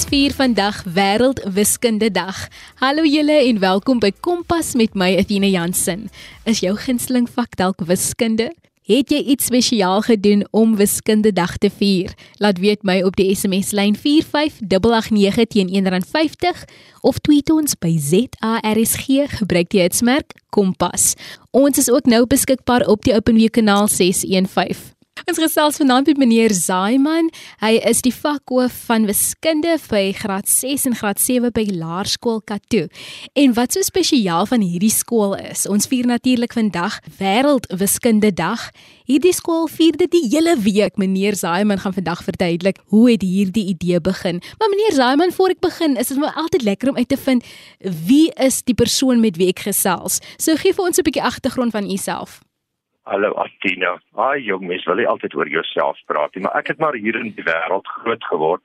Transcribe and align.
Ons 0.00 0.08
vier 0.08 0.32
vandag 0.32 0.78
Wêreld 0.96 1.42
Wiskunde 1.52 2.08
Dag. 2.10 2.48
Hallo 2.80 3.02
julle 3.04 3.34
en 3.44 3.58
welkom 3.60 3.98
by 4.00 4.08
Kompas 4.24 4.70
met 4.72 4.94
my 4.96 5.10
Athena 5.20 5.50
Jansen. 5.52 6.06
Is 6.48 6.62
jou 6.64 6.72
gunsteling 6.72 7.26
vak 7.28 7.58
dalk 7.60 7.82
wiskunde? 7.84 8.46
Het 8.88 9.12
jy 9.12 9.18
iets 9.34 9.50
spesiaal 9.50 10.00
gedoen 10.06 10.46
om 10.56 10.72
Wiskunde 10.78 11.34
Dag 11.36 11.58
te 11.60 11.68
vier? 11.68 12.14
Laat 12.40 12.62
weet 12.64 12.80
my 12.80 13.02
op 13.04 13.18
die 13.20 13.28
SMS 13.34 13.74
lyn 13.76 13.92
45889 13.92 15.50
teen 15.52 15.68
R1.50 15.68 16.62
of 17.04 17.20
tweet 17.20 17.52
ons 17.52 17.76
by 17.76 17.92
ZARSG 18.00 19.28
gebruik 19.36 19.68
die 19.68 19.84
hitsmerk 19.84 20.32
Kompas. 20.48 21.12
Ons 21.52 21.76
is 21.84 21.92
ook 21.92 22.08
nou 22.08 22.24
beskikbaar 22.24 22.88
op 22.88 23.04
die 23.04 23.12
OpenView 23.12 23.52
kanaal 23.52 23.92
615. 23.92 24.96
Ons 25.28 25.36
gesels 25.36 25.76
vanaand 25.76 26.06
met 26.08 26.16
meneer 26.16 26.52
Zaiman. 26.56 27.28
Hy 27.60 27.74
is 27.90 28.00
die 28.00 28.12
vakhoof 28.14 28.72
van 28.88 29.04
wiskunde 29.08 29.74
by 29.90 30.14
graad 30.16 30.48
6 30.48 30.86
en 30.88 30.96
graad 30.96 31.20
7 31.20 31.50
by 31.52 31.66
Laerskool 31.76 32.40
Katoo. 32.48 32.88
En 33.36 33.52
wat 33.58 33.76
so 33.76 33.84
spesiaal 33.84 34.48
van 34.48 34.64
hierdie 34.64 34.92
skool 34.94 35.36
is, 35.36 35.66
ons 35.68 35.90
vier 35.90 36.08
natuurlik 36.08 36.56
vandag 36.56 37.00
Wêreld 37.20 37.68
Wiskunde 37.82 38.32
Dag. 38.32 38.70
Hierdie 39.10 39.34
skool 39.36 39.68
vier 39.68 40.00
dit 40.00 40.10
die 40.14 40.24
hele 40.30 40.56
week. 40.64 40.96
Meneer 40.96 41.36
Zaiman 41.36 41.82
gaan 41.84 41.96
vandag 41.96 42.24
verduidelik 42.24 42.80
hoe 42.88 43.10
het 43.10 43.22
hierdie 43.22 43.66
idee 43.74 44.00
begin. 44.00 44.40
Maar 44.58 44.72
meneer 44.72 44.96
Zaiman, 44.96 45.32
voor 45.36 45.52
ek 45.56 45.60
begin, 45.60 45.98
is 46.00 46.08
dit 46.08 46.20
my 46.20 46.32
altyd 46.32 46.64
lekker 46.64 46.94
om 46.94 46.96
uit 46.96 47.08
te 47.08 47.20
vind 47.20 47.44
wie 48.06 48.30
is 48.40 48.62
die 48.64 48.74
persoon 48.74 49.20
met 49.20 49.36
wie 49.36 49.52
ek 49.52 49.66
gesels. 49.68 50.22
So 50.38 50.56
gee 50.56 50.72
vir 50.72 50.84
ons 50.84 50.98
'n 50.98 51.04
bietjie 51.04 51.28
agtergrond 51.28 51.72
van 51.72 51.90
u 51.90 51.96
self. 51.96 52.40
Hallo 53.10 53.34
Atina. 53.42 53.96
Haai 54.14 54.44
jong 54.46 54.68
mens, 54.70 54.84
wil 54.86 55.00
jy 55.02 55.06
altyd 55.10 55.32
oor 55.34 55.48
jouself 55.50 55.98
praat, 56.06 56.36
maar 56.38 56.52
ek 56.60 56.68
het 56.70 56.78
maar 56.78 56.94
hier 56.94 57.16
in 57.18 57.32
die 57.34 57.42
wêreld 57.42 57.88
groot 57.90 58.26
geword. 58.30 58.62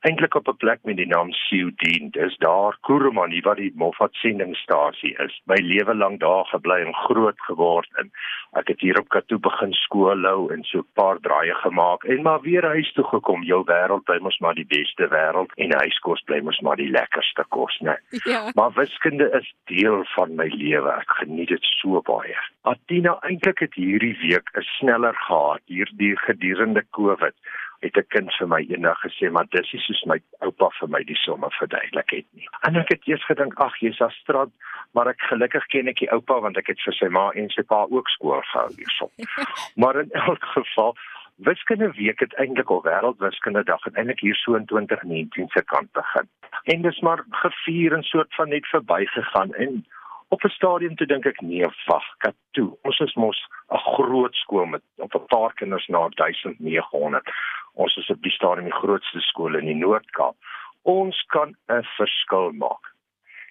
Eintlik 0.00 0.34
op 0.34 0.48
'n 0.48 0.56
plek 0.56 0.78
met 0.82 0.96
die 0.96 1.06
naam 1.06 1.32
Siudien. 1.32 2.10
Dis 2.10 2.36
daar 2.36 2.78
Kurumani 2.80 3.40
waar 3.40 3.56
die 3.56 3.72
Moffat 3.74 4.14
sendingstasie 4.14 5.16
is. 5.16 5.40
My 5.44 5.54
lewe 5.54 5.94
lank 5.94 6.20
daar 6.20 6.44
gebly 6.44 6.84
en 6.84 6.94
groot 6.94 7.40
geword 7.40 7.88
en 7.92 8.10
ek 8.52 8.68
het 8.68 8.80
hier 8.80 8.98
op 8.98 9.08
Katoo 9.08 9.38
begin 9.38 9.72
skool 9.72 10.24
hou 10.24 10.52
en 10.52 10.62
so 10.64 10.78
'n 10.78 10.86
paar 10.94 11.18
draaie 11.20 11.54
gemaak 11.54 12.04
en 12.04 12.22
maar 12.22 12.40
weer 12.40 12.64
huis 12.64 12.92
toe 12.92 13.04
gekom. 13.04 13.42
Jou 13.42 13.64
wêreld 13.64 14.04
bly 14.04 14.18
mos 14.18 14.38
maar 14.38 14.54
die 14.54 14.66
beste 14.66 15.08
wêreld 15.08 15.52
en 15.54 15.78
huiskos 15.78 16.22
bly 16.22 16.40
mos 16.40 16.60
maar 16.60 16.76
die 16.76 16.90
lekkerste 16.90 17.44
kos, 17.48 17.78
né? 17.80 17.96
Ja. 18.32 18.50
Maar 18.54 18.72
wiskunde 18.72 19.30
is 19.30 19.54
deel 19.64 20.04
van 20.04 20.34
my 20.34 20.48
lewe. 20.48 20.90
Ek 20.90 21.10
geniet 21.10 21.48
dit 21.48 21.64
so 21.64 22.00
baie. 22.00 22.36
Atina 22.62 23.18
eintlik 23.20 23.58
het 23.58 23.74
hierdie 23.74 24.18
week 24.20 24.50
'n 24.54 24.62
sneller 24.62 25.14
gehad 25.14 25.62
hierdie 25.66 26.16
gedurende 26.16 26.84
Covid 26.90 27.34
het 27.80 27.96
'n 27.96 28.06
kind 28.08 28.32
vir 28.38 28.48
my 28.48 28.60
eendag 28.68 29.00
gesê 29.00 29.30
maar 29.30 29.46
dis 29.50 29.72
is 29.72 29.84
soos 29.86 30.04
my 30.04 30.18
oupa 30.40 30.68
vir 30.80 30.88
my 30.88 31.02
die 31.04 31.16
somme 31.24 31.50
verduidelik 31.50 32.10
het 32.10 32.26
nie. 32.32 32.48
En 32.60 32.76
ek 32.76 32.88
het 32.88 33.06
eers 33.06 33.24
gedink 33.24 33.54
ag 33.60 33.76
jy's 33.80 34.00
astrad, 34.00 34.50
maar 34.92 35.08
ek 35.08 35.20
gelukkig 35.20 35.66
ken 35.66 35.88
ek 35.88 35.98
die 35.98 36.12
oupa 36.12 36.40
want 36.40 36.56
ek 36.56 36.66
het 36.66 36.80
vir 36.80 36.94
sy 36.94 37.08
ma 37.08 37.30
en 37.30 37.48
sy 37.50 37.62
pa 37.62 37.86
ook 37.90 38.08
skool 38.08 38.42
gehou 38.42 38.70
hierso. 38.76 39.10
maar 39.80 40.00
in 40.00 40.10
elk 40.10 40.44
geval 40.44 40.96
Wiskunde 41.38 41.92
week 41.92 42.18
het 42.20 42.34
eintlik 42.34 42.70
al 42.70 42.82
wêreldwiskunde 42.82 43.62
dag 43.64 43.86
en 43.86 43.94
eintlik 43.94 44.20
hier 44.20 44.34
so 44.34 44.54
in 44.54 44.66
2019 44.66 45.48
se 45.48 45.62
kant 45.62 45.92
begin. 45.92 46.26
En 46.64 46.82
dis 46.82 47.00
maar 47.00 47.24
gevier 47.30 47.92
en 47.92 48.02
soort 48.02 48.34
van 48.34 48.48
net 48.48 48.66
verbygegaan 48.66 49.54
en 49.54 49.86
op 50.28 50.44
'n 50.44 50.48
stadium 50.48 50.96
toe 50.96 51.06
dink 51.06 51.26
ek 51.26 51.40
nee 51.40 51.66
wag 51.86 52.06
kat 52.18 52.34
toe 52.50 52.78
ons 52.82 52.98
is 53.00 53.14
mos 53.14 53.38
'n 53.70 53.78
groot 53.94 54.34
skool 54.34 54.66
met 54.66 54.82
op 54.96 55.14
'n 55.14 55.26
paar 55.26 55.54
kinders 55.54 55.86
na 55.86 56.08
1900 56.08 57.30
ons 57.78 57.96
is 58.02 58.10
op 58.10 58.22
die 58.26 58.34
stadium 58.34 58.68
die 58.68 58.80
grootste 58.80 59.22
skool 59.30 59.58
in 59.58 59.70
die 59.70 59.78
Noord-Kaap. 59.78 60.36
Ons 60.82 61.22
kan 61.34 61.54
'n 61.70 61.86
verskil 61.96 62.52
maak. 62.52 62.92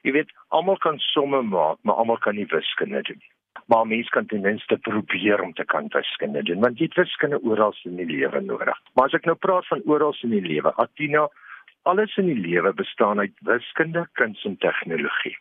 Jy 0.04 0.12
weet 0.12 0.32
almal 0.50 0.78
kan 0.78 1.00
somme 1.00 1.42
maak 1.42 1.78
maar 1.84 1.96
almal 1.96 2.18
kan 2.18 2.36
nie 2.36 2.48
wiskunde 2.52 3.02
doen 3.02 3.24
maar 3.68 3.88
mens 3.88 4.10
kan 4.10 4.26
ten 4.26 4.42
minste 4.42 4.78
probeer 4.78 5.42
om 5.42 5.54
te 5.54 5.66
kan 5.66 5.88
wiskunde 5.90 6.44
doen 6.44 6.60
want 6.60 6.80
jy 6.80 6.86
het 6.86 6.96
wiskunde 6.96 7.40
oral 7.44 7.76
in 7.84 7.96
die 7.96 8.06
lewe 8.06 8.42
nodig. 8.42 8.80
Maar 8.94 9.06
as 9.06 9.18
ek 9.18 9.26
nou 9.26 9.36
praat 9.36 9.68
van 9.68 9.82
oral 9.86 10.16
in 10.24 10.36
die 10.36 10.46
lewe 10.46 10.74
Atina 10.84 11.28
alles 11.84 12.16
in 12.18 12.30
die 12.32 12.40
lewe 12.40 12.74
bestaan 12.74 13.20
uit 13.20 13.36
wiskunde 13.48 14.08
kuns 14.20 14.44
en 14.46 14.58
tegnologie. 14.58 15.36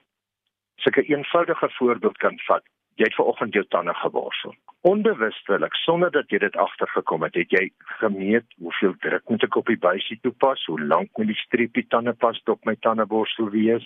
Sulke 0.83 1.03
eenvoudige 1.03 1.69
voorbeeld 1.79 2.19
kan 2.19 2.39
vat. 2.47 2.65
Jy 2.97 3.05
het 3.05 3.15
vanoggend 3.15 3.53
jou 3.53 3.65
tande 3.69 3.95
geborsel. 3.95 4.55
Onbewustelik, 4.89 5.75
sonder 5.75 6.11
dat 6.11 6.31
jy 6.31 6.39
dit 6.39 6.57
agtergekom 6.57 7.25
het, 7.27 7.35
het 7.35 7.51
jy 7.53 7.65
gemeet 8.01 8.47
hoeveel 8.63 8.95
druk 9.05 9.25
moet 9.29 9.43
ek 9.45 9.57
op 9.61 9.67
die 9.73 9.81
buisie 9.83 10.19
toepas, 10.23 10.63
hoe 10.71 10.79
lank 10.81 11.11
moet 11.19 11.33
die 11.33 11.41
streepie 11.41 11.85
tande 11.93 12.15
pas 12.15 12.41
op 12.47 12.65
my 12.65 12.77
tandeborsel 12.87 13.51
wees, 13.51 13.85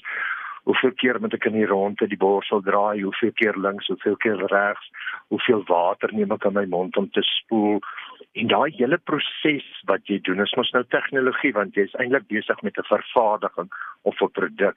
hoeveel 0.69 0.93
keer 1.03 1.19
moet 1.21 1.34
ek 1.34 1.48
in 1.50 1.56
die 1.59 1.66
ronde 1.66 2.06
die 2.06 2.21
borsel 2.21 2.62
draai, 2.62 3.03
hoeveel 3.03 3.32
keer 3.41 3.59
links, 3.59 3.88
hoeveel 3.91 4.19
keer 4.22 4.44
regs, 4.53 4.93
hoeveel 5.32 5.65
water 5.72 6.12
neem 6.15 6.37
ek 6.37 6.47
in 6.50 6.59
my 6.59 6.66
mond 6.71 7.00
om 7.00 7.09
te 7.10 7.25
spoel. 7.27 7.81
En 8.38 8.53
daai 8.53 8.71
hele 8.77 9.00
proses 9.10 9.66
wat 9.91 10.06
jy 10.06 10.21
doen, 10.27 10.44
is 10.44 10.54
mos 10.59 10.71
nou 10.77 10.84
tegnologie 10.94 11.54
want 11.56 11.75
jy 11.75 11.88
is 11.88 11.98
eintlik 11.98 12.28
besig 12.31 12.62
met 12.62 12.78
'n 12.78 12.91
vervaardiging 12.92 13.71
of 14.03 14.22
'n 14.22 14.34
produk 14.38 14.77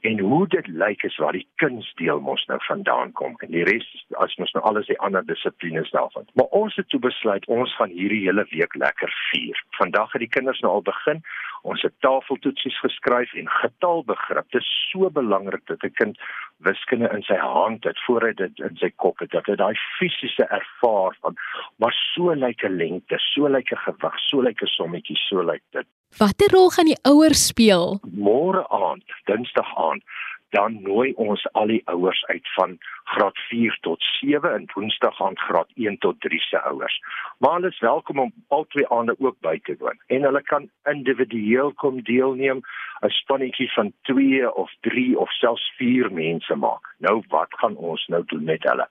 en 0.00 0.18
hoe 0.18 0.46
dit 0.48 0.66
lyk 0.66 1.02
is 1.02 1.16
waar 1.16 1.32
die 1.32 1.46
kunsdeel 1.62 2.20
mos 2.20 2.44
nou 2.46 2.58
vandaan 2.66 3.12
kom 3.12 3.34
en 3.38 3.50
die 3.50 3.64
res 3.64 3.86
as 4.24 4.36
mos 4.36 4.52
nou 4.52 4.64
alles 4.64 4.86
die 4.86 4.98
ander 4.98 5.26
dissiplines 5.26 5.90
daarvan. 5.90 6.26
Maar 6.34 6.46
ons 6.50 6.76
het 6.76 6.88
toe 6.88 7.00
besluit 7.00 7.46
ons 7.46 7.76
gaan 7.76 7.90
hierdie 7.90 8.24
hele 8.26 8.46
week 8.50 8.74
lekker 8.74 9.12
vier. 9.30 9.64
Vandag 9.78 10.12
het 10.12 10.24
die 10.24 10.34
kinders 10.36 10.60
nou 10.60 10.72
al 10.72 10.86
begin. 10.86 11.22
Ons 11.62 11.82
het 11.82 11.94
tafeltoetsies 12.04 12.78
geskryf 12.80 13.32
en 13.34 13.48
getalbegrip. 13.48 14.50
Dit 14.52 14.60
is 14.60 14.72
so 14.90 15.10
belangrik 15.10 15.66
dat 15.66 15.82
'n 15.82 15.92
kind 16.00 16.18
wiskunde 16.56 17.08
in 17.12 17.22
sy 17.22 17.36
hand 17.36 17.84
het 17.84 17.98
voor 18.06 18.22
hy 18.26 18.32
dit 18.32 18.58
in 18.58 18.76
sy 18.76 18.90
kop 18.96 19.18
het 19.18 19.30
dat 19.30 19.46
hy 19.46 19.56
daai 19.56 19.74
fisiese 19.98 20.46
ervaar 20.46 21.16
van 21.20 21.36
maar 21.76 21.94
so 22.14 22.34
lyk 22.34 22.64
'n 22.64 22.76
lengte, 22.76 23.18
so 23.18 23.48
lyk 23.48 23.72
'n 23.72 23.84
gewig, 23.86 24.18
so 24.18 24.42
lyk 24.42 24.62
'n 24.62 24.66
sommetjie, 24.66 25.16
so 25.16 25.42
lyk 25.42 25.62
dit. 25.70 25.86
Watter 26.18 26.50
rol 26.54 26.70
gaan 26.70 26.86
die 26.86 27.00
ouers 27.02 27.46
speel? 27.46 27.98
Môre 28.06 28.62
aand, 28.68 29.04
Dinsdag 29.24 29.76
aand, 29.76 30.02
dan 30.54 30.76
nooi 30.82 31.12
ons 31.18 31.42
al 31.58 31.72
die 31.72 31.82
ouers 31.90 32.24
uit 32.30 32.48
van 32.54 32.76
graad 33.14 33.38
4 33.48 33.78
tot 33.86 34.02
7 34.20 34.52
en 34.54 34.68
Woensdag 34.74 35.20
aand 35.22 35.40
graad 35.46 35.70
1 35.74 35.98
tot 35.98 36.20
3 36.20 36.40
se 36.40 36.60
ouers. 36.70 36.98
Maar 37.38 37.56
hulle 37.58 37.72
is 37.74 37.80
welkom 37.80 38.18
om 38.18 38.32
al 38.48 38.66
twee 38.74 38.88
aande 38.88 39.16
ook 39.18 39.36
by 39.40 39.58
te 39.66 39.76
woon 39.78 39.98
en 40.06 40.28
hulle 40.28 40.42
kan 40.42 40.68
individueel 40.92 41.72
kom 41.82 42.02
deelneem, 42.02 42.62
'n 43.02 43.16
spannetjie 43.20 43.72
van 43.72 43.92
2 44.02 44.54
of 44.54 44.70
3 44.80 45.18
of 45.18 45.30
selfs 45.32 45.72
4 45.76 46.12
mense 46.12 46.54
maak. 46.54 46.94
Nou 46.98 47.22
wat 47.28 47.58
gaan 47.58 47.76
ons 47.76 48.06
nou 48.06 48.22
doen 48.26 48.44
met 48.44 48.62
hulle? 48.62 48.88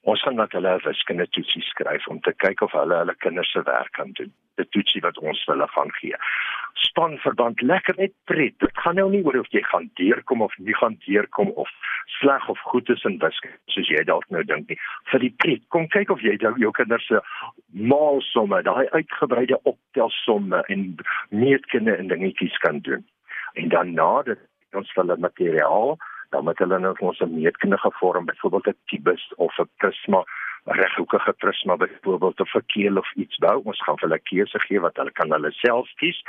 Ons 0.00 0.22
gaan 0.22 0.36
dat 0.36 0.52
hulle 0.52 0.78
wiskunde 0.82 1.28
toetsie 1.28 1.62
skryf 1.62 2.06
om 2.06 2.20
te 2.20 2.32
kyk 2.32 2.60
of 2.60 2.72
hulle 2.72 2.94
hulle 3.02 3.14
kinders 3.14 3.50
se 3.52 3.62
werk 3.62 3.92
kan 3.92 4.10
doen. 4.12 4.32
Die 4.60 4.68
toetsie 4.76 5.02
wat 5.04 5.18
ons 5.18 5.42
hulle 5.48 5.68
gaan 5.74 5.92
gee. 6.00 6.18
Span 6.84 7.16
verband 7.24 7.62
lekker 7.62 7.96
net 7.98 8.12
pret. 8.30 8.56
Dit 8.62 8.82
gaan 8.84 8.98
nou 9.00 9.08
nie 9.12 9.22
oor 9.24 9.40
of 9.40 9.48
jy 9.54 9.62
gaan 9.68 9.88
deurkom 10.00 10.44
of 10.46 10.56
nie 10.58 10.76
gaan 10.76 10.98
deurkom 11.06 11.52
of 11.64 11.70
sleg 12.18 12.48
of 12.52 12.60
goed 12.72 12.88
is 12.92 13.04
in 13.08 13.18
wiskunde 13.22 13.56
soos 13.72 13.88
jy 13.88 14.02
dalk 14.08 14.26
nou 14.34 14.42
dink 14.44 14.68
nie. 14.68 14.78
Vir 15.12 15.24
die 15.24 15.32
pret, 15.42 15.64
kom 15.74 15.88
kyk 15.94 16.12
of 16.14 16.22
jy 16.24 16.36
jou, 16.42 16.52
jou 16.60 16.72
kinders 16.76 17.06
se 17.08 17.20
maalsomme, 17.72 18.62
daai 18.66 18.88
uitgebreide 18.92 19.60
optelsomme 19.70 20.62
en 20.74 20.86
meetkunde 21.30 21.96
en 21.96 22.12
dingetjies 22.12 22.56
kan 22.64 22.80
doen. 22.86 23.04
En 23.60 23.68
dan 23.74 23.94
na 23.94 24.12
dit 24.28 24.46
ons 24.78 24.96
hulle 24.98 25.16
materiaal 25.18 25.96
dan 26.30 26.44
met 26.46 26.58
hulle 26.62 26.78
nou 26.78 26.92
ons 27.02 27.22
meetkundige 27.26 27.90
vorm 27.98 28.26
byvoorbeeld 28.26 28.68
'n 28.68 28.78
kubus 28.90 29.32
of 29.36 29.58
'n 29.58 29.70
prisma 29.82 30.22
reghoekige 30.64 31.32
prisma 31.32 31.76
byvoorbeeld 31.76 32.40
of 32.40 32.54
'n 32.54 32.66
keel 32.66 32.96
of 32.96 33.12
iets 33.14 33.36
bou. 33.36 33.60
Ons 33.64 33.82
gaan 33.82 34.00
hulle 34.00 34.18
keuse 34.18 34.60
gee 34.60 34.80
wat 34.80 34.96
hulle 34.96 35.12
kan 35.12 35.30
hulle 35.32 35.50
self 35.50 35.88
kies. 35.94 36.22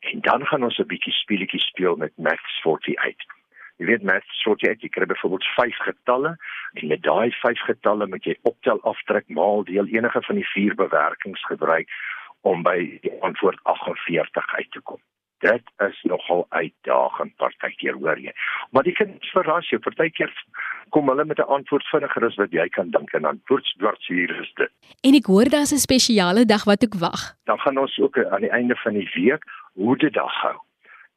En 0.00 0.20
dan 0.20 0.46
gaan 0.46 0.64
ons 0.64 0.78
'n 0.78 0.86
bietjie 0.86 1.12
speletjie 1.12 1.60
speel 1.60 1.96
met 1.96 2.12
Max 2.16 2.40
48 2.62 3.36
Jy 3.76 3.86
weet 3.86 4.04
Max 4.08 4.24
48 4.44 4.80
jy 4.80 4.88
kry 4.88 5.06
byvoorbeeld 5.08 5.44
5 5.54 5.80
getalle 5.84 6.36
en 6.80 6.86
met 6.92 7.02
daai 7.02 7.30
5 7.30 7.64
getalle 7.68 8.06
moet 8.06 8.24
jy 8.24 8.36
optel 8.48 8.80
aftrek 8.88 9.28
maal 9.28 9.64
deel 9.68 9.90
enige 9.92 10.22
van 10.28 10.40
die 10.40 10.48
vier 10.54 10.74
bewerkings 10.74 11.44
gebruik 11.44 11.92
om 12.40 12.64
by 12.64 12.78
die 13.04 13.12
antwoord 13.20 13.60
48 13.62 14.54
uit 14.54 14.70
te 14.70 14.80
kom 14.80 15.02
dit 15.38 15.62
is 15.88 16.02
nogal 16.02 16.46
uitdagend 16.48 17.36
partykeer 17.36 17.94
hoor 18.00 18.18
jy. 18.18 18.32
Maar 18.70 18.82
die 18.82 18.94
kind 18.96 19.24
verras 19.32 19.68
jou 19.70 19.80
partykeer 19.82 20.32
kom 20.94 21.08
hulle 21.08 21.24
met 21.24 21.38
'n 21.38 21.52
antwoord 21.56 21.86
vinniger 21.92 22.26
as 22.26 22.38
wat 22.40 22.52
jy 22.52 22.68
kan 22.68 22.90
dink 22.90 23.12
en 23.12 23.22
dan 23.22 23.40
voortsdwarts 23.44 24.06
hier 24.06 24.30
is 24.40 24.52
dit. 24.54 24.70
En 25.00 25.14
ek 25.14 25.26
hoor 25.26 25.48
daar's 25.48 25.72
'n 25.72 25.86
spesiale 25.88 26.44
dag 26.44 26.64
wat 26.64 26.82
ek 26.82 26.94
wag. 26.94 27.34
Dan 27.44 27.58
gaan 27.58 27.78
ons 27.78 27.98
ook 27.98 28.18
aan 28.18 28.40
die 28.40 28.50
einde 28.50 28.76
van 28.76 28.92
die 28.92 29.10
week 29.14 29.44
hoe 29.74 29.96
dit 29.96 30.12
dag 30.12 30.34
hou. 30.42 30.56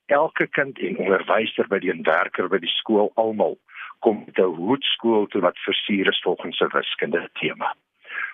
Elke 0.06 0.48
kind 0.48 0.80
en 0.80 0.98
onderwyser 0.98 1.68
by 1.68 1.80
die 1.80 1.94
werker 2.02 2.50
by 2.50 2.58
die 2.58 2.76
skool 2.80 3.12
almal 3.16 3.58
kom 4.00 4.26
te 4.34 4.42
hoedskool 4.42 5.28
toe 5.28 5.42
wat 5.42 5.58
versier 5.58 6.08
is 6.08 6.22
volgens 6.22 6.60
'n 6.60 6.72
wiskunde 6.72 7.30
tema. 7.34 7.76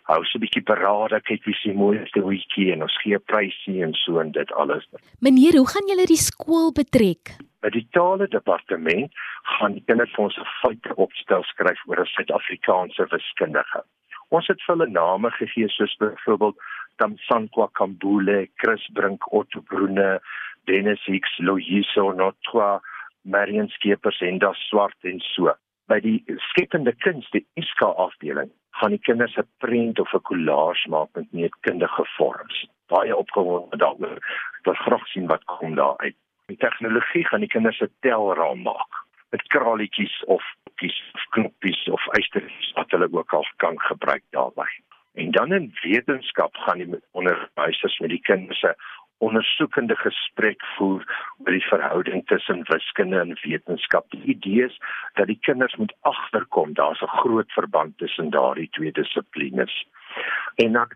Hou 0.09 0.21
so 0.23 0.37
'n 0.37 0.43
bietjie 0.43 0.63
parade, 0.63 1.17
kyk 1.25 1.45
wie 1.45 1.57
se 1.57 1.73
mooiste 1.73 2.21
hoetjie 2.21 2.71
en 2.73 2.83
ons 2.85 2.97
gee 3.01 3.19
prysie 3.19 3.81
en 3.83 3.93
so 3.93 4.19
en 4.19 4.31
dit 4.31 4.51
alles. 4.53 4.85
Meneer, 5.19 5.57
hoe 5.57 5.67
gaan 5.67 5.89
julle 5.89 6.05
die 6.05 6.21
skool 6.21 6.71
betrek? 6.71 7.33
By 7.61 7.69
die 7.73 7.87
tale 7.91 8.27
departement 8.27 9.11
gaan 9.57 9.73
die 9.73 9.83
kinders 9.87 10.13
vir 10.15 10.25
ons 10.25 10.37
'n 10.37 10.51
feite 10.61 10.93
opstel 10.95 11.43
skryf 11.43 11.79
oor 11.87 11.99
'n 12.01 12.11
Suid-Afrikaanse 12.13 13.07
wiskundige. 13.09 13.81
Ons 14.29 14.47
het 14.47 14.61
hulle 14.67 14.87
name 14.87 15.31
gegee 15.31 15.69
soos 15.69 15.95
byvoorbeeld 15.97 16.57
Tamsankwa 16.97 17.67
Kambule, 17.73 18.47
Chris 18.57 18.87
Brink, 18.93 19.33
Otto 19.33 19.61
Brune, 19.61 20.19
Dennis 20.65 21.03
Hicks, 21.05 21.37
Loyiso 21.39 22.11
Notwa, 22.11 22.81
Marion 23.23 23.69
Skeepers 23.69 24.21
en 24.21 24.39
Das 24.39 24.57
Swart 24.69 24.97
en 25.03 25.19
so. 25.19 25.53
By 25.87 25.99
die 26.01 26.23
skepende 26.49 26.95
kuns, 27.05 27.27
die 27.29 27.45
ISKA 27.61 27.91
afdeling, 28.01 28.49
gaan 28.79 28.95
die 28.95 29.01
kinders 29.07 29.37
'n 29.37 29.47
prent 29.63 29.99
of 29.99 30.13
'n 30.13 30.21
collage 30.21 30.89
maak 30.89 31.09
met 31.13 31.31
meetkundige 31.31 32.05
vorms. 32.17 32.65
Baie 32.87 33.15
opgewonde 33.15 33.77
daaroor. 33.77 34.19
Wil 34.63 34.73
graag 34.73 35.07
sien 35.07 35.27
wat 35.27 35.43
kom 35.43 35.75
daar 35.75 35.97
uit. 35.97 36.15
Die 36.45 36.57
tegnologie 36.57 37.25
gaan 37.25 37.39
die 37.39 37.49
kinders 37.49 37.81
'n 37.81 37.93
telraam 37.99 38.61
maak 38.61 39.05
met 39.29 39.47
kraletjies 39.47 40.23
of 40.25 40.43
kies 40.75 40.97
of 41.13 41.23
knoppies 41.29 41.87
of 41.89 42.07
eystertjies 42.17 42.71
wat 42.73 42.91
hulle 42.91 43.09
ook 43.11 43.33
al 43.33 43.47
kan 43.57 43.79
gebruik 43.79 44.23
daarbey. 44.29 44.71
En 45.13 45.31
dan 45.31 45.53
in 45.53 45.73
wetenskap 45.81 46.55
gaan 46.55 46.77
die 46.77 46.99
onderwysers 47.11 47.99
met 47.99 48.09
die 48.09 48.21
kinders 48.21 48.61
'n 48.61 48.75
ondersoekende 49.17 49.95
gesprek 49.95 50.63
voer 50.75 51.03
oor 51.37 51.51
die 51.51 51.67
verhouding 51.67 52.25
tussen 52.27 52.63
wiskunde 52.67 53.19
en 53.19 53.37
wetenskap. 53.41 54.09
Die 54.11 54.23
idee 54.35 54.65
is 54.65 54.77
dat 55.13 55.27
die 55.27 55.39
kinders 55.47 55.75
moet 55.75 55.95
agterkom 56.01 56.73
daar's 56.73 57.01
'n 57.01 57.17
groot 57.23 57.51
verband 57.51 57.97
tussen 57.97 58.29
daardie 58.29 58.69
twee 58.69 58.91
dissiplines. 58.91 59.85
En 60.55 60.71
dan 60.71 60.91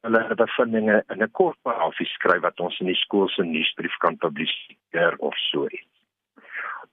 hulle 0.00 0.34
bevindinge 0.34 1.04
in 1.08 1.22
'n 1.22 1.30
kort 1.30 1.58
paragrafie 1.62 2.06
skryf 2.06 2.40
wat 2.40 2.60
ons 2.60 2.80
in 2.80 2.86
die 2.86 3.02
skool 3.04 3.28
se 3.28 3.42
nuusbrief 3.42 3.96
kan 3.96 4.16
publiseer 4.16 5.14
of 5.18 5.36
so 5.36 5.66
iets 5.66 5.89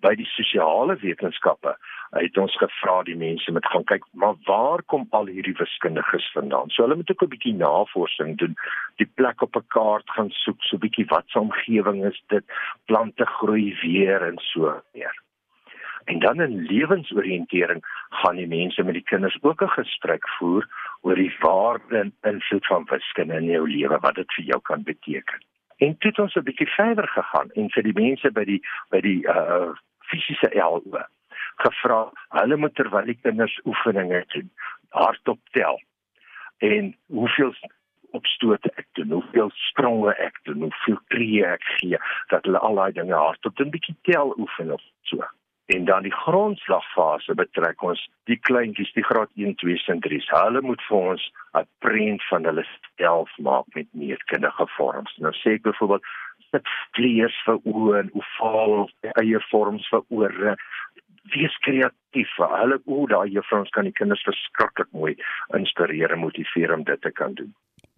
by 0.02 0.14
die 0.16 0.28
sosiale 0.30 0.96
wetenskappe 1.02 1.76
het 2.16 2.38
ons 2.38 2.56
gevra 2.62 3.02
die 3.04 3.18
mense 3.20 3.52
met 3.52 3.66
gaan 3.72 3.86
kyk 3.92 4.06
maar 4.14 4.36
waar 4.48 4.84
kom 4.94 5.08
al 5.18 5.28
hierdie 5.32 5.56
wiskundiges 5.60 6.28
vandaan? 6.34 6.70
So 6.70 6.84
hulle 6.84 6.96
moet 6.96 7.12
ook 7.12 7.24
'n 7.24 7.34
bietjie 7.36 7.54
navorsing 7.54 8.38
doen 8.38 8.56
die 8.98 9.10
plek 9.20 9.42
op 9.42 9.56
'n 9.56 9.68
kaart 9.68 10.10
gaan 10.16 10.30
soek 10.30 10.62
so 10.64 10.78
bietjie 10.78 11.08
wat 11.10 11.26
se 11.28 11.40
omgewing 11.40 12.06
is 12.06 12.22
dit 12.28 12.46
plante 12.86 13.26
groei 13.26 13.78
weer 13.82 14.22
en 14.22 14.38
so 14.38 14.82
meer. 14.94 15.16
En 16.06 16.20
dan 16.20 16.42
in 16.42 16.66
lewensoriëntering 16.66 17.82
gaan 18.10 18.36
die 18.36 18.48
mense 18.48 18.84
met 18.84 18.94
die 18.94 19.10
kinders 19.12 19.38
ook 19.42 19.62
'n 19.62 19.78
gesprek 19.80 20.30
voer 20.38 20.64
oor 21.02 21.16
die 21.16 21.36
waarde 21.40 21.98
en 21.98 22.16
invloed 22.22 22.66
van 22.66 22.88
wiskunde 22.90 23.36
in 23.36 23.46
jou 23.46 23.70
lewe 23.70 24.00
wat 24.00 24.16
dit 24.16 24.34
vir 24.34 24.46
jou 24.46 24.62
kan 24.62 24.84
beteken 24.84 25.40
En 25.78 25.98
toe 25.98 26.10
het 26.10 26.20
ons 26.20 26.36
'n 26.36 26.44
bietjie 26.44 26.68
verder 26.68 27.08
gegaan 27.08 27.50
en 27.52 27.70
vir 27.70 27.84
die 27.84 27.94
mense 27.94 28.32
by 28.32 28.44
die 28.44 28.62
by 28.90 29.02
die 29.02 29.22
uh 29.28 29.74
fisiese 30.10 30.50
LO 30.54 30.82
gevra, 31.56 32.12
hulle 32.30 32.58
moet 32.58 32.76
terwyl 32.76 33.06
die 33.06 33.20
kinders 33.22 33.60
oefeninge 33.66 34.24
doen, 34.28 34.52
hardop 34.90 35.40
tel. 35.52 35.82
En 36.58 36.96
hoeveel 37.06 37.54
opstoot 38.12 38.66
ek 38.66 38.88
doen, 38.92 39.12
hoeveel 39.12 39.50
spronge 39.70 40.14
ek 40.16 40.40
doen, 40.44 40.62
hoeveel 40.62 41.00
tree 41.08 41.46
ek 41.46 41.66
gee, 41.78 41.98
dat 42.28 42.46
hulle 42.48 42.60
al 42.60 42.80
daai 42.80 42.92
dinge 42.92 43.14
hardop 43.14 43.56
doen, 43.56 43.68
'n 43.68 43.76
bietjie 43.76 43.98
tel 44.02 44.34
oefen 44.38 44.72
of 44.72 44.82
so 45.02 45.26
en 45.76 45.86
dan 45.86 46.04
die 46.04 46.14
grondslagfase 46.16 47.36
betrek 47.36 47.84
ons 47.84 48.04
die 48.32 48.40
kleintjies 48.50 48.94
die 48.96 49.04
graad 49.04 49.32
1 49.36 49.58
2 49.64 49.76
en 49.94 50.00
3 50.06 50.20
hulle 50.30 50.62
moet 50.70 50.84
vir 50.88 50.98
ons 50.98 51.26
'n 51.62 51.68
prent 51.86 52.24
van 52.30 52.48
hulle 52.50 52.64
self 52.96 53.32
maak 53.50 53.68
met 53.76 53.88
meetkundige 53.92 54.68
vorms. 54.78 55.14
Nou 55.18 55.34
sê 55.42 55.58
ek 55.58 55.68
byvoorbeeld 55.68 56.04
sit 56.52 56.68
vlees 56.96 57.36
vir 57.46 57.60
oë 57.74 58.00
en 58.00 58.12
ovaal 58.22 58.90
eie 59.22 59.40
vorms 59.52 59.88
vir 59.92 60.04
ore. 60.10 60.56
Wees 61.36 61.56
kreatief. 61.68 62.32
Hulle 62.38 62.80
o 62.86 63.06
daai 63.08 63.30
juffrouens 63.30 63.70
kan 63.76 63.84
die 63.84 63.98
kinders 64.00 64.24
verskriklik 64.24 64.92
mooi 64.92 65.16
inspireer 65.60 66.12
en 66.12 66.24
motiveer 66.26 66.74
om 66.74 66.84
dit 66.84 67.02
te 67.02 67.12
kan 67.12 67.34
doen 67.34 67.54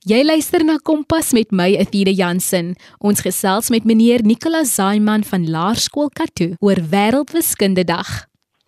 Jy 0.07 0.21
luister 0.23 0.63
na 0.63 0.77
Kompas 0.79 1.33
met 1.35 1.49
my 1.51 1.73
Athena 1.75 2.13
Jansen. 2.15 2.69
Ons 3.03 3.19
gesels 3.19 3.67
met 3.67 3.83
meneer 3.83 4.21
Nicolas 4.23 4.71
Zaiman 4.77 5.25
van 5.27 5.43
Laerskool 5.51 6.07
Katoo 6.15 6.55
oor 6.63 6.79
Wêreldwiskunde 6.93 7.83
Dag. 7.83 8.07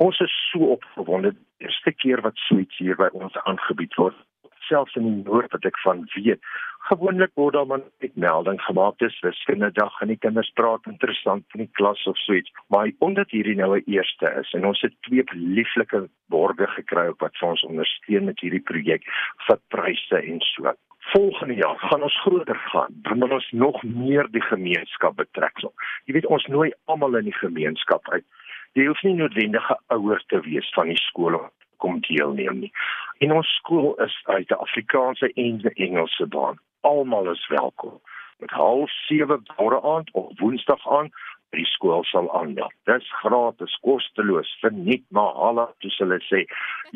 Ons 0.04 0.20
is 0.20 0.34
so 0.50 0.74
opgewonde. 0.76 1.32
Eerste 1.64 1.94
keer 2.04 2.20
wat 2.26 2.36
so 2.50 2.60
iets 2.60 2.76
hier 2.84 3.00
by 3.00 3.08
ons 3.16 3.40
aangebied 3.46 3.96
word, 3.96 4.20
selfs 4.68 5.00
in 5.00 5.08
die 5.08 5.24
noord 5.24 5.56
wat 5.56 5.70
ek 5.72 5.80
van 5.86 6.04
weet. 6.18 6.44
Gewoonlik 6.90 7.32
word 7.40 7.56
daar 7.56 7.70
maar 7.70 7.86
net 8.04 8.20
melding 8.20 8.60
gemaak 8.68 9.00
dis 9.00 9.16
Wiskunde 9.24 9.72
Dag 9.80 10.02
en 10.04 10.12
die 10.12 10.20
kinders 10.20 10.52
praat 10.60 10.84
interessant 10.92 11.48
in 11.56 11.64
die 11.64 11.72
klas 11.80 12.04
of 12.12 12.20
so 12.26 12.36
iets. 12.36 12.52
Maar 12.76 12.92
omdat 13.00 13.32
hierdie 13.32 13.56
nou 13.56 13.78
'n 13.80 13.88
eerste 13.88 14.36
is 14.44 14.52
en 14.52 14.68
ons 14.68 14.82
het 14.84 15.00
twee 15.08 15.24
lieflike 15.32 16.10
borde 16.28 16.68
gekry 16.76 17.08
wat 17.24 17.40
vir 17.40 17.50
ons 17.56 17.68
ondersteun 17.72 18.26
met 18.26 18.40
hierdie 18.44 18.68
projek 18.68 19.08
vir 19.48 19.60
pryse 19.70 20.18
en 20.28 20.42
so 20.52 20.76
volgende 21.02 21.54
jaar 21.54 21.78
gaan 21.80 22.04
ons 22.04 22.22
groter 22.22 22.56
gaan. 22.56 22.94
Dan 23.02 23.18
moet 23.18 23.32
ons 23.32 23.52
nog 23.52 23.84
meer 23.84 24.28
die 24.32 24.42
gemeenskap 24.42 25.16
betrek. 25.16 25.60
So, 25.60 25.74
jy 26.06 26.14
weet 26.14 26.26
ons 26.26 26.46
nooi 26.46 26.72
almal 26.86 27.18
in 27.18 27.30
die 27.30 27.40
gemeenskap 27.40 28.10
uit. 28.10 28.26
Jy 28.74 28.86
hoef 28.86 29.02
nie 29.04 29.14
noodwendig 29.14 29.70
'n 29.72 29.84
ouer 29.96 30.24
te 30.28 30.40
wees 30.40 30.70
van 30.74 30.88
die 30.88 31.02
skool 31.02 31.36
om 31.36 31.50
kom 31.78 32.00
deelneem 32.00 32.60
nie. 32.60 32.72
In 33.18 33.32
ons 33.32 33.50
skool 33.58 33.96
is 34.06 34.16
uit 34.24 34.48
die 34.48 34.58
Afrikaanse 34.58 35.32
en 35.34 35.58
die 35.58 35.74
Engelse 35.88 36.28
baan. 36.28 36.60
Almal 36.82 37.32
is 37.32 37.48
welkom. 37.48 38.00
Met 38.38 38.50
half 38.50 38.90
7 39.08 39.44
môre 39.58 39.82
aand 39.82 40.12
of 40.12 40.32
woensdag 40.40 40.88
aand 40.88 41.14
by 41.52 41.58
die 41.58 41.72
skool 41.74 42.06
sal 42.08 42.30
aanmeld. 42.38 42.74
Dis 42.90 43.10
gratis, 43.22 43.76
kosteloos, 43.86 44.54
verniet 44.64 45.06
maar 45.10 45.36
hulle, 45.36 45.68
soos 45.84 46.00
hulle 46.04 46.20
sê. 46.30 46.46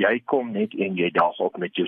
Jy 0.01 0.15
kom 0.31 0.53
net 0.55 0.73
en 0.73 0.97
jy 0.97 1.11
daag 1.17 1.39
op 1.43 1.57
met 1.57 1.75
jou 1.75 1.87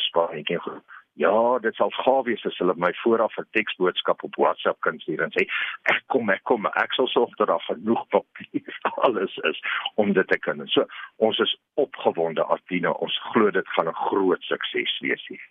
groep. 0.65 0.96
Ja, 1.17 1.59
dit 1.59 1.73
sal 1.75 1.89
gaaf 1.89 2.25
wees 2.27 2.43
as 2.45 2.57
hulle 2.61 2.75
my 2.77 2.91
vooraf 3.01 3.37
'n 3.41 3.47
teksboodskap 3.57 4.23
op 4.23 4.35
WhatsApp 4.37 4.79
kan 4.85 4.99
stuur 4.99 5.23
en 5.25 5.31
sê 5.33 5.47
ek 5.93 6.03
kom, 6.13 6.29
ek 6.29 6.43
kom, 6.43 6.65
ek 6.65 6.93
sal 6.93 7.07
sorg 7.07 7.33
dat 7.37 7.47
daar 7.47 7.65
genoeg 7.65 8.03
papier 8.13 8.77
alles 9.05 9.37
is 9.49 9.61
om 9.95 10.13
dit 10.13 10.27
te 10.27 10.37
kan. 10.39 10.61
So, 10.67 10.85
ons 11.17 11.39
is 11.39 11.57
opgewonde 11.73 12.43
Artina, 12.43 12.91
ons 12.91 13.19
glo 13.31 13.51
dit 13.51 13.67
gaan 13.67 13.89
'n 13.89 13.93
groot 13.93 14.43
sukses 14.43 14.99
wees 14.99 15.27
hier. 15.27 15.45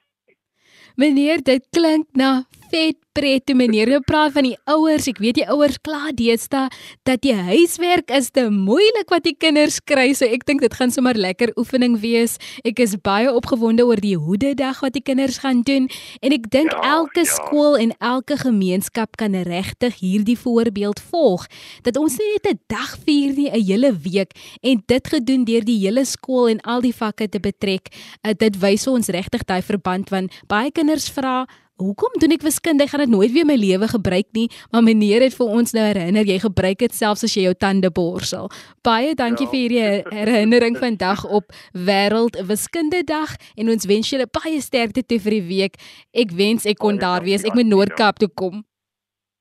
Meneer, 0.97 1.43
dit 1.43 1.67
klink 1.71 2.07
na 2.13 2.45
vet 2.71 3.06
pret 3.17 3.47
toe 3.49 3.57
meneer 3.57 3.89
nou 3.89 4.03
praat 4.05 4.35
van 4.35 4.45
die 4.45 4.57
ouers. 4.69 5.07
Ek 5.09 5.21
weet 5.23 5.39
die 5.39 5.47
ouers 5.49 5.79
kla 5.85 6.13
deesdae 6.17 6.69
dat 7.09 7.23
die 7.25 7.33
huiswerk 7.33 8.13
is 8.13 8.29
te 8.35 8.45
moeilik 8.53 9.09
wat 9.13 9.25
die 9.25 9.35
kinders 9.37 9.79
kry. 9.81 10.11
So 10.17 10.29
ek 10.29 10.45
dink 10.49 10.61
dit 10.65 10.77
gaan 10.77 10.93
sommer 10.93 11.17
lekker 11.17 11.55
oefening 11.57 11.97
wees. 12.03 12.37
Ek 12.69 12.83
is 12.85 12.97
baie 13.01 13.33
opgewonde 13.33 13.87
oor 13.89 14.01
die 14.03 14.17
hoede 14.21 14.53
dag 14.59 14.83
wat 14.85 14.97
die 14.99 15.05
kinders 15.05 15.41
gaan 15.45 15.65
doen 15.67 15.89
en 16.21 16.37
ek 16.37 16.51
dink 16.53 16.75
ja, 16.75 16.83
elke 16.99 17.25
ja. 17.25 17.31
skool 17.31 17.79
en 17.81 17.95
elke 18.05 18.37
gemeenskap 18.41 19.17
kan 19.17 19.37
regtig 19.49 20.01
hierdie 20.03 20.37
voorbeeld 20.37 21.01
volg 21.11 21.47
dat 21.87 21.97
ons 21.97 22.19
nie 22.21 22.31
net 22.37 22.53
'n 22.53 22.61
dag 22.69 22.97
vier 23.07 23.33
nie, 23.33 23.51
'n 23.51 23.65
hele 23.65 23.93
week 23.97 24.37
en 24.63 24.83
dit 24.87 25.05
gedoen 25.09 25.45
deur 25.45 25.65
die 25.65 25.81
hele 25.81 26.05
skool 26.05 26.49
en 26.49 26.61
al 26.61 26.81
die 26.81 26.95
vakke 26.95 27.29
te 27.29 27.41
betrek. 27.41 27.89
Uh, 28.23 28.33
dit 28.37 28.61
wys 28.61 28.87
ons 28.87 29.09
regtig 29.09 29.45
daai 29.45 29.63
verband 29.63 30.11
want 30.11 30.33
baie 30.49 30.71
kinders 30.71 31.09
vra 31.09 31.47
Hoekom 31.77 32.15
doen 32.17 32.33
ek 32.33 32.41
wiskunde? 32.41 32.87
Ek 32.87 32.95
gaan 32.95 33.03
dit 33.05 33.11
nooit 33.13 33.33
weer 33.35 33.45
in 33.45 33.51
my 33.51 33.57
lewe 33.61 33.85
gebruik 33.91 34.31
nie, 34.33 34.47
maar 34.73 34.81
meneer 34.81 35.21
het 35.21 35.35
vir 35.37 35.51
ons 35.59 35.75
nou 35.77 35.83
herinner 35.85 36.25
jy 36.25 36.39
gebruik 36.41 36.79
dit 36.81 36.95
selfs 36.97 37.27
as 37.27 37.35
jy 37.37 37.43
jou 37.45 37.53
tande 37.53 37.91
borsel. 37.93 38.49
Baie 38.81 39.13
dankie 39.19 39.45
ja. 39.45 39.51
vir 39.53 39.61
hierdie 39.61 40.15
herinnering 40.17 40.79
vandag 40.81 41.27
op 41.29 41.53
Wêreld 41.77 42.39
Wiskunde 42.49 43.03
Dag 43.05 43.35
en 43.61 43.69
ons 43.75 43.89
wens 43.91 44.09
julle 44.09 44.25
baie 44.25 44.63
sterkte 44.65 45.05
toe 45.05 45.21
vir 45.21 45.37
die 45.37 45.45
week. 45.51 45.77
Ek 46.17 46.33
wens 46.39 46.65
ek 46.65 46.81
kon 46.81 46.97
daar 46.97 47.27
wees. 47.29 47.45
Ek 47.45 47.53
moet 47.59 47.69
Noord-Kaap 47.69 48.25
toe 48.25 48.33
kom. 48.33 48.65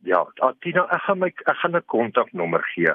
Ja, 0.04 0.26
Tina, 0.60 0.84
ek 0.92 1.08
gaan 1.08 1.24
my 1.24 1.32
ek 1.32 1.56
gaan 1.64 1.80
'n 1.80 1.88
kontaknommer 1.88 2.68
gee. 2.76 2.92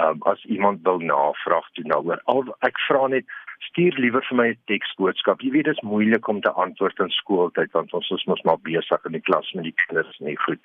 Um 0.00 0.24
as 0.24 0.40
iemand 0.48 0.80
wil 0.88 0.98
navraag 1.04 1.68
doen 1.76 1.92
daaroor. 1.92 2.20
Al 2.24 2.56
ek 2.64 2.80
vra 2.88 3.06
net 3.08 3.28
stuur 3.58 3.96
liewer 3.98 4.24
vir 4.28 4.36
my 4.36 4.48
'n 4.48 4.58
teksboodskap. 4.66 5.40
Jy 5.40 5.50
weet 5.50 5.64
dit 5.64 5.76
is 5.76 5.82
moeilik 5.82 6.28
om 6.28 6.40
te 6.40 6.50
antwoord 6.50 6.98
in 6.98 7.10
skooltyd 7.10 7.72
want 7.72 7.92
ons 7.92 8.10
is 8.10 8.24
mos 8.24 8.42
maar 8.42 8.60
besig 8.62 9.04
in 9.04 9.12
die 9.12 9.26
klas 9.28 9.52
met 9.52 9.64
die 9.64 9.74
kinders 9.86 10.18
nie 10.18 10.36
goed. 10.36 10.60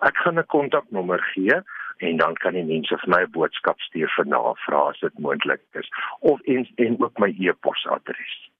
Ek 0.00 0.16
gaan 0.16 0.38
'n 0.38 0.46
kontaknommer 0.46 1.22
gee 1.34 1.60
en 1.98 2.16
dan 2.16 2.34
kan 2.34 2.54
die 2.54 2.64
mense 2.64 2.98
vir 2.98 3.08
my 3.08 3.22
'n 3.22 3.30
boodskap 3.30 3.80
stuur 3.80 4.10
vir 4.16 4.26
navrae 4.26 4.90
as 4.90 5.00
dit 5.00 5.18
moontlik 5.18 5.62
is 5.74 5.88
of 6.20 6.40
en, 6.46 6.66
en 6.76 7.02
ook 7.02 7.18
my 7.18 7.34
e-posadres. 7.38 8.50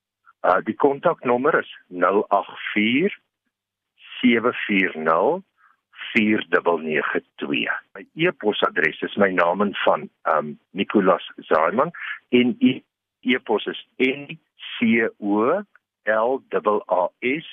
Uh 0.43 0.61
die 0.65 0.77
kontaknommer 0.77 1.59
is 1.59 1.71
084 1.89 3.19
740 4.21 5.43
4992. 6.15 7.71
My 7.95 8.05
e-posadres 8.15 9.03
is 9.03 9.17
my 9.17 9.31
naam 9.31 9.61
en 9.61 9.75
van 9.85 10.09
ehm 10.23 10.39
um, 10.39 10.59
Nicolas 10.71 11.33
Zaiman 11.37 11.91
en 12.29 12.57
e 12.59 12.81
e-pos 13.23 13.67
is 13.67 13.81
n 13.99 14.39
c 14.79 15.03
o 15.03 15.63
l 16.07 16.81
a 16.89 17.03
s 17.23 17.47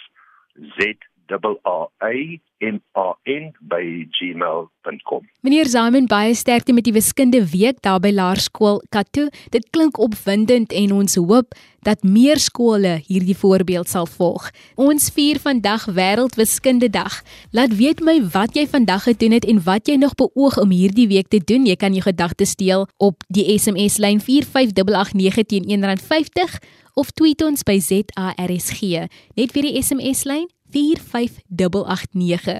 z 0.78 0.98
a 1.32 1.88
a 2.02 2.40
m 2.60 2.80
a 2.96 3.16
n 3.26 3.54
by 3.62 4.08
gmail.com. 4.12 5.24
Meneer 5.42 5.68
Simon 5.72 6.08
baie 6.08 6.34
sterkte 6.36 6.74
met 6.74 6.84
die 6.84 6.94
wiskunde 6.94 7.44
week 7.52 7.82
daar 7.86 8.00
by 8.04 8.12
Laerskool 8.12 8.82
Kato. 8.90 9.30
Dit 9.54 9.70
klink 9.72 10.00
opwindend 10.00 10.74
en 10.76 10.92
ons 10.92 11.16
hoop 11.16 11.56
dat 11.88 12.04
meer 12.04 12.40
skole 12.44 12.98
hierdie 13.08 13.38
voorbeeld 13.38 13.88
sal 13.88 14.08
volg. 14.10 14.50
Ons 14.76 15.08
vier 15.16 15.40
vandag 15.40 15.86
wêreldwiskunde 15.96 16.90
dag. 16.92 17.22
Laat 17.56 17.78
weet 17.80 18.04
my 18.04 18.18
wat 18.34 18.58
jy 18.58 18.68
vandag 18.68 19.08
gedoen 19.08 19.38
het 19.38 19.48
en 19.48 19.64
wat 19.64 19.88
jy 19.88 19.96
nog 19.96 20.18
beoog 20.20 20.60
om 20.60 20.76
hierdie 20.76 21.08
week 21.08 21.32
te 21.32 21.40
doen. 21.40 21.66
Jy 21.70 21.78
kan 21.80 21.96
jou 21.96 22.04
gedagtes 22.04 22.58
deel 22.60 22.88
op 22.98 23.24
die 23.30 23.48
SMS 23.56 23.98
lyn 24.04 24.20
45889 24.20 25.48
teen 25.48 25.72
R1.50 25.80 26.60
of 27.00 27.12
tweet 27.16 27.42
ons 27.46 27.64
by 27.64 27.80
ZARSG. 27.80 29.08
Net 29.40 29.54
vir 29.56 29.70
die 29.70 29.78
SMS 29.80 30.26
lyn 30.28 30.50
45889. 30.72 32.60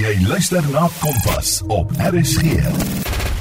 Jy 0.00 0.14
luister 0.26 0.64
na 0.72 0.88
Kompas 1.00 1.62
op 1.66 1.90
RSG. 1.98 2.42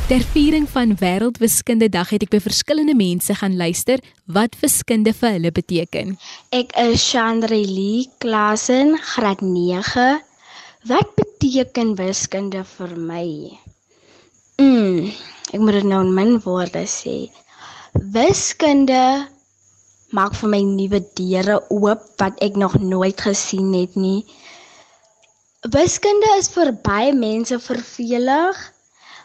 Ter 0.07 0.21
viering 0.33 0.69
van 0.69 0.95
Wêreldwiskunde 0.99 1.89
Dag 1.89 2.09
het 2.11 2.23
ek 2.25 2.33
by 2.35 2.41
verskillende 2.43 2.95
mense 2.99 3.33
gaan 3.39 3.55
luister 3.55 4.03
wat 4.27 4.59
wiskunde 4.59 5.13
vir 5.15 5.37
hulle 5.37 5.51
beteken. 5.55 6.17
Ek 6.51 6.75
is 6.83 7.05
Chandreli 7.07 8.09
Klasen, 8.19 8.97
graad 9.15 9.41
9. 9.41 10.19
Wat 10.91 11.15
beteken 11.15 11.95
wiskunde 11.95 12.65
vir 12.75 12.91
my? 12.99 13.27
Mm, 14.59 15.09
ek 15.55 15.59
moet 15.63 15.79
dit 15.79 15.87
nou 15.87 16.03
in 16.03 16.13
my 16.13 16.27
woorde 16.43 16.83
sê. 16.91 17.31
Wiskunde 17.93 19.31
maak 20.17 20.35
vir 20.39 20.51
my 20.53 20.61
nuwe 20.69 20.99
deure 21.19 21.57
oop 21.73 22.05
wat 22.21 22.41
ek 22.47 22.57
nog 22.63 22.77
nooit 22.81 23.21
gesien 23.27 23.73
het 23.73 23.95
nie. 23.97 24.21
Wiskunde 25.73 26.29
is 26.37 26.51
vir 26.53 26.73
baie 26.85 27.13
mense 27.17 27.57
vervelig, 27.65 28.59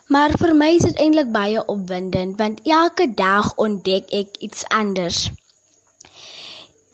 maar 0.09 0.33
vir 0.41 0.55
my 0.57 0.71
is 0.77 0.87
dit 0.87 1.03
eintlik 1.05 1.33
baie 1.35 1.65
opwindend 1.75 2.39
want 2.41 2.63
elke 2.65 3.09
dag 3.21 3.53
ontdek 3.65 4.09
ek 4.23 4.41
iets 4.49 4.65
anders. 4.81 5.27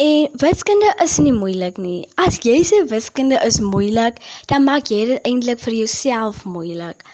En 0.03 0.33
wiskunde 0.43 0.91
is 1.05 1.19
nie 1.23 1.33
moeilik 1.33 1.77
nie. 1.79 2.01
As 2.19 2.41
jy 2.43 2.57
sê 2.67 2.81
wiskunde 2.91 3.39
is 3.47 3.61
moeilik, 3.63 4.19
dan 4.51 4.67
maak 4.67 4.91
jy 4.91 5.05
dit 5.13 5.29
eintlik 5.29 5.61
vir 5.63 5.77
jouself 5.85 6.43
moeilik. 6.45 7.05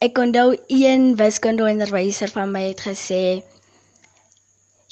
Ek 0.00 0.16
onthou 0.22 0.54
een 0.72 1.12
wiskundeonderwyser 1.20 2.32
van 2.32 2.54
my 2.56 2.62
het 2.70 2.80
gesê, 2.88 3.42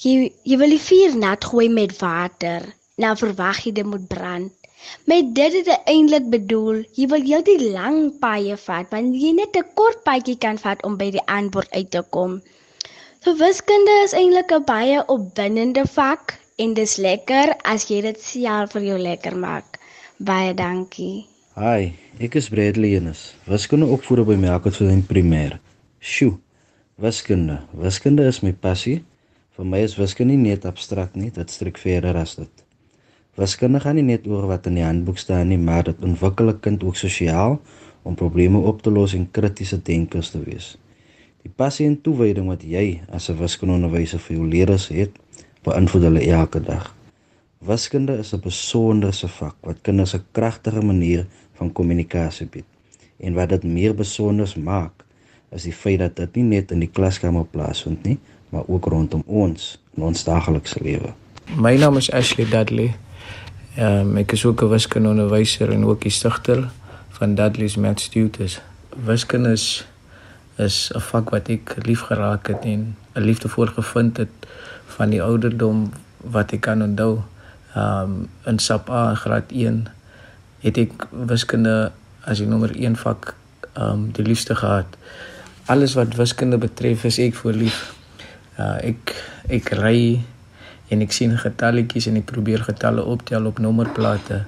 Jy 0.03 0.33
jy 0.43 0.57
wil 0.59 0.73
die 0.75 0.83
vuur 0.83 1.13
nat 1.23 1.45
gooi 1.45 1.69
met 1.71 1.93
water. 2.01 2.65
Nou 2.99 3.15
verwag 3.19 3.61
jy 3.65 3.73
dit 3.77 3.87
moet 3.87 4.07
brand. 4.09 4.53
Met 5.11 5.35
dit 5.35 5.53
het 5.53 5.65
dit 5.65 5.87
eintlik 5.91 6.27
bedoel, 6.33 6.83
jy 6.99 7.07
wil 7.13 7.23
jy 7.25 7.41
die 7.47 7.71
lang 7.73 8.01
paaie 8.21 8.57
vat, 8.67 8.91
want 8.91 9.15
jy 9.17 9.31
net 9.37 9.57
'n 9.57 9.71
kort 9.79 10.03
paadjie 10.05 10.37
kan 10.37 10.59
vat 10.59 10.83
om 10.85 10.99
by 11.01 11.11
die 11.15 11.27
antwoord 11.27 11.71
uit 11.73 11.91
te 11.91 12.03
kom. 12.11 12.43
So 13.25 13.37
wiskunde 13.39 13.95
is 14.05 14.13
eintlik 14.13 14.53
'n 14.53 14.65
baie 14.65 14.99
opwindende 15.07 15.87
vak 15.87 16.37
en 16.59 16.75
dis 16.75 16.97
lekker 16.97 17.55
as 17.65 17.89
jy 17.91 18.03
dit 18.03 18.21
self 18.21 18.73
vir 18.73 18.83
jou 18.83 18.99
lekker 18.99 19.37
maak. 19.37 19.79
Baie 20.19 20.55
dankie. 20.55 21.27
Hi, 21.55 21.95
ek 22.19 22.35
is 22.35 22.49
Bradley 22.49 22.97
Enes. 22.99 23.35
Wiskunde 23.47 23.87
opvoer 23.87 24.25
by 24.27 24.35
Melkot 24.35 24.77
vir 24.77 24.91
in 24.91 25.03
primêr. 25.07 25.59
Sjoe. 26.01 26.39
Wiskunde. 26.99 27.63
Wiskunde 27.73 28.27
is 28.27 28.43
my 28.43 28.53
passie. 28.53 29.05
Vir 29.55 29.67
my 29.71 29.85
is 29.87 29.93
wiskunde 29.95 30.35
nie 30.35 30.51
net 30.51 30.65
abstrakt 30.67 31.15
nie, 31.15 31.29
dit 31.31 31.51
strek 31.51 31.77
verder 31.79 32.17
as 32.19 32.33
dit. 32.35 32.63
Wiskunde 33.39 33.79
gaan 33.83 33.95
nie 33.95 34.07
net 34.09 34.25
oor 34.27 34.49
wat 34.51 34.67
in 34.67 34.81
die 34.81 34.83
handboek 34.83 35.21
staan 35.23 35.53
nie, 35.53 35.59
maar 35.63 35.85
dit 35.87 36.01
ontwikkel 36.03 36.51
'n 36.51 36.61
kind 36.61 36.83
ook 36.83 36.97
sosiaal 36.97 37.61
om 38.03 38.17
probleme 38.19 38.59
op 38.59 38.83
te 38.83 38.91
los 38.91 39.15
en 39.15 39.31
kritiese 39.31 39.79
denkers 39.79 40.31
te 40.31 40.43
wees. 40.43 40.77
Die 41.43 41.53
passie 41.57 41.87
en 41.87 42.01
toewyding 42.01 42.49
wat 42.49 42.63
jy 42.63 43.01
as 43.13 43.31
'n 43.31 43.39
wiskundeonderwyser 43.39 44.19
vir 44.19 44.37
jou 44.37 44.49
leerders 44.49 44.89
het, 44.89 45.13
beïnvloed 45.63 46.03
hulle 46.03 46.27
elke 46.27 46.61
dag. 46.61 46.95
Wiskunde 47.61 48.19
is 48.19 48.35
'n 48.35 48.41
besonderse 48.41 49.29
vak 49.29 49.57
wat 49.63 49.83
kinders 49.83 50.15
'n 50.15 50.25
kragtige 50.33 50.83
manier 50.83 51.27
van 51.53 51.73
kommunikasie 51.73 52.47
bied. 52.47 52.67
En 53.19 53.35
wat 53.35 53.49
dit 53.49 53.63
meer 53.63 53.95
besonder 53.95 54.53
maak, 54.59 55.05
is 55.53 55.63
die 55.63 55.73
feit 55.73 55.99
dat 55.99 56.17
dit 56.17 56.35
nie 56.37 56.45
net 56.45 56.71
in 56.71 56.81
die 56.81 56.91
klaskamer 56.91 57.45
plaasvind 57.45 58.03
nie, 58.05 58.19
maar 58.55 58.63
ook 58.67 58.85
rondom 58.85 59.23
ons 59.27 59.79
in 59.97 60.03
ons 60.03 60.25
daaglikse 60.25 60.79
lewe. 60.83 61.11
My 61.59 61.75
naam 61.77 61.97
is 61.99 62.11
Ashley 62.11 62.47
Dudley. 62.47 62.95
Ehm 63.75 64.15
um, 64.15 64.17
ek 64.23 64.33
is 64.33 64.45
ook 64.47 64.63
'n 64.63 64.71
wiskundeonderwyser 64.71 65.71
en 65.71 65.85
ook 65.85 66.07
die 66.07 66.11
stigter 66.11 66.71
van 67.19 67.35
Dudley's 67.35 67.77
Math 67.77 68.11
Tutors. 68.11 68.61
Wiskunde 69.05 69.51
is 69.51 69.87
is 70.57 70.91
'n 70.95 71.01
vak 71.01 71.31
wat 71.31 71.49
ek 71.49 71.75
lief 71.83 72.01
geraak 72.01 72.47
het 72.47 72.63
en 72.65 72.97
'n 73.15 73.21
liefde 73.21 73.49
voor 73.49 73.69
gevind 73.69 74.17
het 74.17 74.35
van 74.87 75.11
die 75.11 75.23
ouderdom 75.23 75.93
wat 76.31 76.53
ek 76.53 76.61
kan 76.61 76.83
onthou. 76.83 77.19
Ehm 77.75 78.01
um, 78.01 78.29
in 78.47 78.59
SAP 78.59 78.91
A 78.91 79.15
graad 79.15 79.51
1 79.51 79.87
het 80.61 80.77
ek 80.77 81.07
wiskunde 81.11 81.93
as 82.25 82.39
die 82.39 82.47
nommer 82.47 82.71
1 82.77 82.97
vak 82.97 83.35
ehm 83.73 83.91
um, 83.91 84.13
die 84.13 84.25
liefste 84.25 84.55
gehad. 84.55 84.87
Alles 85.65 85.95
wat 85.95 86.15
wiskunde 86.15 86.59
betref 86.59 87.05
is 87.05 87.19
ek 87.19 87.35
voor 87.35 87.53
lief. 87.53 87.94
Uh, 88.59 88.79
ek 88.83 89.15
ek 89.51 89.73
ry 89.81 90.21
en 90.95 91.03
ek 91.03 91.13
sien 91.13 91.33
getalletjies 91.39 92.07
en 92.11 92.21
ek 92.21 92.29
probeer 92.31 92.63
getalle 92.63 93.03
optel 93.03 93.49
op 93.51 93.59
nommerplate. 93.59 94.45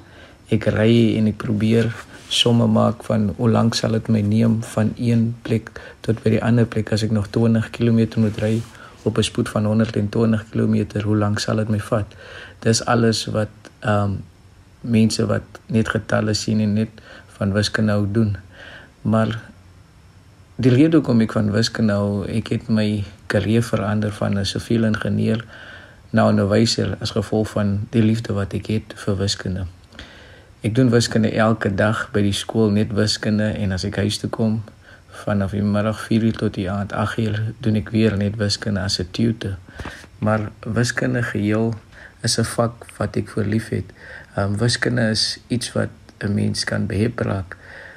Ek 0.53 0.69
ry 0.71 1.17
en 1.19 1.27
ek 1.33 1.41
probeer 1.43 1.91
somme 2.31 2.67
maak 2.71 3.03
van 3.07 3.31
hoe 3.39 3.51
lank 3.51 3.75
sal 3.79 3.95
dit 3.99 4.09
my 4.11 4.21
neem 4.23 4.61
van 4.75 4.93
een 4.99 5.29
plek 5.47 5.71
tot 6.07 6.19
by 6.23 6.37
die 6.37 6.43
ander 6.43 6.67
plek 6.67 6.93
as 6.95 7.03
ek 7.07 7.15
nog 7.15 7.31
20 7.35 7.71
km 7.75 8.23
moet 8.23 8.39
ry 8.43 8.55
op 9.07 9.19
'n 9.19 9.23
spoed 9.23 9.49
van 9.49 9.65
120 9.65 10.45
km, 10.51 11.01
hoe 11.03 11.17
lank 11.17 11.39
sal 11.39 11.57
dit 11.57 11.69
my 11.69 11.79
vat? 11.79 12.07
Dis 12.61 12.85
alles 12.85 13.27
wat 13.27 13.55
ehm 13.81 14.03
um, 14.03 14.23
mense 14.81 15.27
wat 15.27 15.47
net 15.67 15.89
getalle 15.89 16.35
sien 16.35 16.61
en 16.61 16.73
net 16.73 16.89
van 17.39 17.53
wiskunde 17.53 17.93
hou 17.93 18.07
doen. 18.13 18.37
Maar 19.03 19.41
die 20.57 20.73
rede 20.73 20.97
hoekom 20.97 21.21
ek 21.21 21.35
van 21.37 21.51
wiskunde 21.53 21.93
hou, 21.93 22.25
ek 22.33 22.49
het 22.55 22.69
my 22.73 23.05
karier 23.29 23.65
verander 23.65 24.13
van 24.13 24.39
'n 24.39 24.45
siviele 24.45 24.87
ingenieur 24.87 25.45
na 26.11 26.25
'n 26.25 26.29
onderwyser 26.29 26.97
as 27.01 27.11
gevolg 27.11 27.49
van 27.51 27.87
die 27.91 28.03
liefde 28.03 28.33
wat 28.33 28.55
ek 28.55 28.67
het 28.67 28.95
vir 28.97 29.17
wiskunde. 29.17 29.67
Ek 30.63 30.75
doen 30.75 30.91
wiskunde 30.91 31.31
elke 31.31 31.75
dag 31.75 32.09
by 32.13 32.23
die 32.23 32.33
skool 32.33 32.71
net 32.71 32.93
wiskunde 32.93 33.53
en 33.53 33.73
as 33.73 33.85
ek 33.85 33.97
huis 33.97 34.19
toe 34.19 34.31
kom 34.31 34.63
vanaf 35.25 35.51
die 35.51 35.63
middag 35.63 36.01
4:00 36.09 36.37
tot 36.37 36.55
die 36.55 36.71
aand 36.71 36.93
8:00 36.93 37.53
doen 37.61 37.77
ek 37.77 37.91
weer 37.91 38.17
net 38.17 38.37
wiskunde 38.37 38.81
as 38.81 38.99
'n 38.99 39.09
tutor. 39.11 39.59
Maar 40.19 40.51
wiskunde 40.61 41.23
geheel 41.23 41.75
is 42.23 42.39
'n 42.39 42.45
vak 42.45 42.87
wat 42.97 43.17
ek 43.17 43.29
verlief 43.29 43.69
het. 43.69 43.93
Um, 44.39 44.57
wiskunde 44.59 45.11
is 45.11 45.39
iets 45.49 45.73
wat 45.73 45.89
'n 46.19 46.35
mens 46.35 46.65
kan 46.65 46.87
behep 46.87 47.19
raak. 47.19 47.57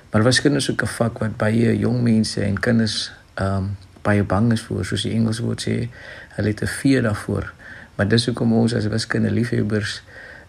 Maar 0.09 0.23
wiskunde 0.23 0.57
is 0.57 0.71
ook 0.71 0.81
'n 0.81 0.87
vak 0.87 1.17
wat 1.17 1.37
baie 1.37 1.77
jong 1.77 2.01
mense 2.01 2.41
en 2.41 2.59
kinders 2.59 3.11
ehm 3.33 3.55
um, 3.55 3.77
baie 4.01 4.23
bang 4.23 4.51
is 4.51 4.61
vir, 4.61 4.85
soos 4.85 5.01
die 5.01 5.13
Engels 5.13 5.39
woord 5.39 5.61
sê, 5.67 5.89
hulle 6.35 6.47
het 6.47 6.61
'n 6.61 6.67
fear 6.67 7.01
daarvoor. 7.01 7.51
Maar 7.95 8.07
dis 8.07 8.25
hoekom 8.25 8.53
ons 8.53 8.73
as 8.73 8.87
wiskunde 8.87 9.31
liefhebbers 9.31 10.01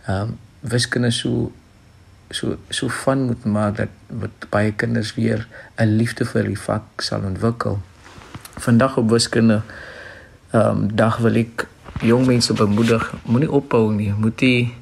ehm 0.06 0.20
um, 0.20 0.38
wiskunde 0.60 1.10
so 1.10 1.52
so 2.30 2.56
so 2.68 2.88
van 2.88 3.22
moet 3.22 3.44
maak 3.44 3.76
dat 3.76 3.88
wat 4.06 4.30
baie 4.50 4.72
kinders 4.72 5.14
weer 5.14 5.46
'n 5.76 5.96
liefde 5.96 6.24
vir 6.24 6.42
die 6.42 6.58
vak 6.58 6.82
sal 6.96 7.20
ontwikkel. 7.20 7.80
Vandag 8.56 8.96
op 8.96 9.10
wiskunde 9.10 9.62
ehm 10.50 10.70
um, 10.70 10.96
dag 10.96 11.16
wil 11.16 11.34
ek 11.34 11.66
jong 12.00 12.26
mense 12.26 12.52
bemoedig, 12.52 13.14
moenie 13.22 13.50
ophou 13.50 13.92
nie, 13.92 14.12
moet 14.12 14.40
nie 14.40 14.74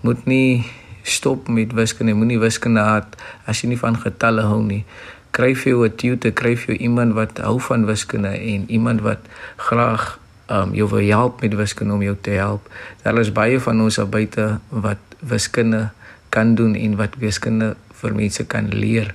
moet 0.00 0.24
nie 0.26 0.66
stop 1.02 1.48
met 1.48 1.72
wiskunde, 1.72 2.14
moenie 2.14 2.38
wiskunde 2.38 2.80
haat 2.80 3.16
as 3.46 3.62
jy 3.62 3.72
nie 3.72 3.80
van 3.80 3.98
getalle 3.98 4.42
hou 4.46 4.62
nie. 4.62 4.84
Kry 5.32 5.54
vir 5.54 5.72
jou 5.72 5.84
'n 5.84 5.96
tutor, 5.96 6.32
kry 6.32 6.56
vir 6.56 6.74
jou 6.74 6.78
iemand 6.78 7.14
wat 7.14 7.38
hou 7.38 7.58
van 7.60 7.86
wiskunde 7.86 8.28
en 8.28 8.64
iemand 8.68 9.00
wat 9.00 9.18
graag 9.56 10.18
um 10.50 10.74
jou 10.74 10.88
wil 10.88 11.06
help 11.08 11.40
met 11.40 11.54
wiskunde 11.54 11.94
om 11.94 12.02
jou 12.02 12.16
te 12.20 12.30
help. 12.30 12.68
Daar 13.02 13.18
is 13.18 13.32
baie 13.32 13.60
van 13.60 13.80
ons 13.80 13.98
al 13.98 14.06
buite 14.06 14.58
wat 14.68 14.98
wiskunde 15.18 15.90
kan 16.28 16.54
doen 16.54 16.74
en 16.74 16.96
wat 16.96 17.16
wiskunde 17.18 17.76
vir 18.00 18.14
mense 18.14 18.44
kan 18.44 18.68
leer. 18.68 19.14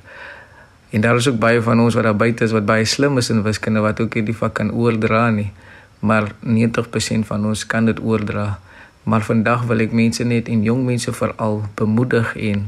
En 0.90 1.02
daar 1.02 1.16
is 1.16 1.28
ook 1.28 1.40
baie 1.40 1.62
van 1.62 1.80
ons 1.80 1.94
wat 1.94 2.04
daar 2.04 2.16
buite 2.16 2.44
is 2.44 2.52
wat 2.56 2.66
baie 2.66 2.86
slim 2.86 3.18
is 3.18 3.30
in 3.30 3.44
wiskunde 3.44 3.84
wat 3.84 4.00
ook 4.00 4.14
hierdie 4.14 4.36
vak 4.36 4.54
kan 4.54 4.72
oordra 4.72 5.30
nie. 5.30 5.52
Maar 6.00 6.32
90% 6.40 7.28
van 7.28 7.46
ons 7.46 7.66
kan 7.66 7.86
dit 7.86 8.00
oordra. 8.00 8.60
Maar 9.08 9.24
vandag 9.24 9.64
wil 9.70 9.80
ek 9.86 9.96
mense 9.96 10.24
net 10.28 10.50
en 10.52 10.66
jong 10.68 10.84
mense 10.84 11.14
veral 11.16 11.62
bemoedig 11.80 12.36
en 12.36 12.68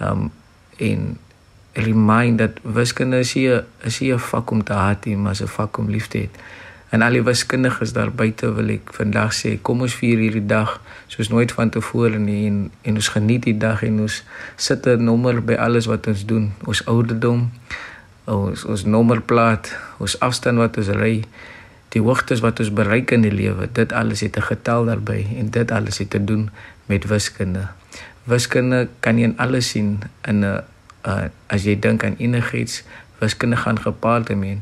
um 0.00 0.30
en 0.76 1.16
remind 1.72 2.38
dat 2.40 2.58
wiskunde 2.62 3.18
is 3.24 3.34
nie 3.36 3.60
is 3.84 4.00
nie 4.00 4.12
'n 4.12 4.18
vak 4.18 4.50
om 4.50 4.62
te 4.64 4.72
haat 4.72 5.06
maar 5.06 5.36
'n 5.40 5.48
vak 5.58 5.78
om 5.78 5.90
lief 5.90 6.08
te 6.08 6.18
hê. 6.18 6.28
En 6.88 7.02
al 7.02 7.10
die 7.10 7.22
wiskundiges 7.22 7.92
daar 7.92 8.12
buite 8.12 8.52
wil 8.54 8.68
ek 8.68 8.92
vandag 8.94 9.32
sê, 9.34 9.56
kom 9.62 9.80
ons 9.82 9.94
vier 9.98 10.20
hierdie 10.22 10.46
dag 10.46 10.80
soos 11.12 11.28
nooit 11.28 11.52
vantevore 11.52 12.18
nie 12.18 12.46
en 12.46 12.70
en 12.82 12.94
ons 12.94 13.08
geniet 13.08 13.42
die 13.42 13.56
dag 13.58 13.82
en 13.82 14.00
ons 14.00 14.22
sit 14.56 14.86
'n 14.86 15.04
nommer 15.04 15.42
by 15.44 15.54
alles 15.54 15.86
wat 15.86 16.06
ons 16.06 16.24
doen. 16.26 16.52
Ons 16.64 16.84
ouderdom, 16.86 17.50
ons 18.24 18.64
ons 18.64 18.84
nommerplaat, 18.84 19.76
ons 19.98 20.20
afstand 20.20 20.58
wat 20.58 20.76
ons 20.76 20.88
ry, 20.88 21.24
die 21.96 22.04
hoogtes 22.04 22.44
wat 22.44 22.60
ons 22.60 22.72
bereik 22.76 23.10
in 23.16 23.24
die 23.24 23.32
lewe. 23.32 23.68
Dit 23.72 23.92
alles 23.96 24.20
het 24.20 24.36
'n 24.36 24.48
getal 24.52 24.84
daarbey 24.84 25.26
en 25.38 25.50
dit 25.50 25.70
alles 25.70 25.98
het 25.98 26.10
te 26.10 26.24
doen 26.24 26.50
met 26.86 27.06
wiskunde. 27.08 27.68
Wiskunde 28.24 28.88
kan 29.00 29.18
jy 29.18 29.24
in 29.24 29.38
alles 29.38 29.70
sien 29.70 30.00
in 30.28 30.44
'n 30.44 30.60
uh, 31.06 31.30
as 31.46 31.64
jy 31.64 31.78
dink 31.78 32.04
aan 32.04 32.16
enigiets, 32.18 32.82
wiskunde 33.18 33.56
gaan 33.56 33.80
gepaard 33.80 34.26
daarmee 34.26 34.58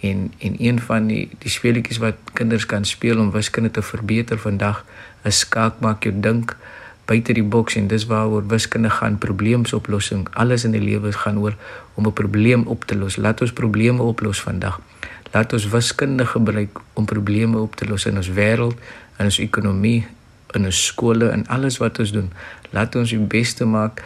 en 0.00 0.32
en 0.38 0.54
een 0.58 0.80
van 0.80 1.06
die 1.06 1.28
die 1.38 1.50
speletjies 1.50 1.98
wat 1.98 2.14
kinders 2.32 2.66
kan 2.66 2.84
speel 2.84 3.18
om 3.18 3.30
wiskunde 3.30 3.70
te 3.70 3.82
verbeter 3.82 4.38
vandag 4.38 4.84
is 5.22 5.38
skaak 5.38 5.80
maak 5.80 6.04
jou 6.04 6.14
dink 6.20 6.56
buite 7.04 7.32
die 7.36 7.44
boks 7.44 7.76
en 7.80 7.86
dis 7.88 8.06
waaroor 8.06 8.46
wiskunde 8.48 8.90
gaan 8.90 9.18
probleemsoplossing 9.18 10.28
alles 10.32 10.64
in 10.64 10.76
die 10.76 10.84
lewe 10.84 11.12
gaan 11.12 11.38
oor 11.38 11.56
om 11.94 12.06
'n 12.06 12.12
probleem 12.12 12.66
op 12.66 12.84
te 12.84 12.96
los 12.96 13.16
laat 13.16 13.40
ons 13.40 13.52
probleme 13.52 14.02
oplos 14.02 14.40
vandag 14.40 14.80
laat 15.34 15.52
ons 15.52 15.68
wiskunde 15.68 16.26
gebruik 16.26 16.80
om 16.94 17.04
probleme 17.10 17.58
op 17.58 17.76
te 17.76 17.88
los 17.90 18.06
in 18.10 18.20
ons 18.22 18.30
wêreld 18.38 18.78
in 19.18 19.30
ons 19.30 19.40
ekonomie 19.42 20.04
in 20.54 20.68
ons 20.70 20.84
skole 20.86 21.28
en 21.34 21.46
alles 21.50 21.80
wat 21.82 21.98
ons 21.98 22.14
doen 22.14 22.30
laat 22.70 22.94
ons 22.96 23.10
die 23.10 23.18
beste 23.18 23.66
maak 23.66 24.02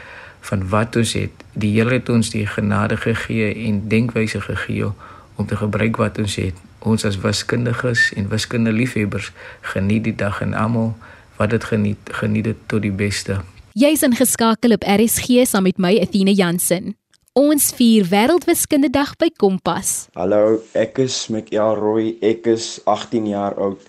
van 0.48 0.64
wat 0.72 0.96
ons 0.96 1.12
het 1.18 1.44
die 1.52 1.74
Here 1.76 1.98
het 1.98 2.08
ons 2.08 2.30
die 2.30 2.46
genade 2.46 2.96
gegee 2.96 3.52
en 3.66 3.84
denkwyse 3.88 4.40
gegee 4.40 4.90
om 5.38 5.46
te 5.46 5.56
gebruik 5.56 5.96
wat 5.96 6.18
ons 6.18 6.34
het. 6.40 6.54
Ons 6.78 7.04
as 7.06 7.18
wiskundiges 7.22 8.12
en 8.18 8.28
wiskundeliefhebbers 8.30 9.30
geniet 9.72 10.04
die 10.10 10.14
dag 10.14 10.40
en 10.42 10.54
almal 10.54 10.94
wat 11.38 11.54
dit 11.54 11.64
geniet, 11.64 12.10
geniet 12.20 12.50
dit 12.50 12.62
tot 12.66 12.82
die 12.82 12.94
beste. 12.94 13.40
Jy's 13.78 14.02
ingeskakel 14.02 14.74
op 14.74 14.86
RSG 14.86 15.44
saam 15.46 15.68
met 15.70 15.78
my 15.78 15.94
Athena 16.02 16.34
Jansen. 16.34 16.96
Ons 17.38 17.68
vier 17.76 18.02
Wêreldwiskundedag 18.10 19.12
by 19.20 19.28
Kompas. 19.38 20.08
Hallo, 20.18 20.56
ek 20.74 20.96
is 21.04 21.14
Mikael 21.30 21.76
Roy. 21.78 22.06
Ek 22.24 22.48
is 22.50 22.80
18 22.82 23.28
jaar 23.30 23.54
oud. 23.62 23.84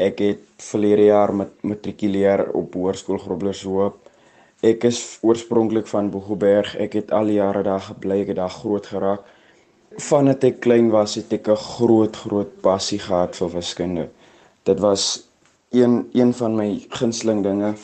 Ek 0.00 0.22
het 0.24 0.46
verlede 0.64 1.10
jaar 1.10 1.34
met 1.36 1.50
matrikuleer 1.60 2.46
op 2.56 2.78
Hoërskool 2.78 3.20
Groblershoop. 3.20 3.98
Ek 4.64 4.86
is 4.88 5.02
oorspronklik 5.20 5.90
van 5.90 6.08
Boegoberg. 6.14 6.72
Ek 6.80 6.96
het 6.96 7.12
al 7.12 7.28
jare 7.34 7.66
daar 7.66 7.84
gebly. 7.84 8.22
Ek 8.24 8.32
het 8.32 8.40
daar 8.40 8.54
groot 8.54 8.88
geraak 8.88 9.28
vandat 10.06 10.48
ek 10.48 10.62
klein 10.64 10.88
was 10.92 11.18
het 11.20 11.32
ek 11.32 11.48
'n 11.52 11.64
groot 11.76 12.16
groot 12.16 12.60
passie 12.64 12.98
gehad 12.98 13.36
vir 13.36 13.50
wiskunde. 13.60 14.08
Dit 14.64 14.80
was 14.80 15.28
een 15.70 16.08
een 16.12 16.32
van 16.32 16.56
my 16.56 16.86
gunsteling 16.88 17.42
dinge 17.42 17.74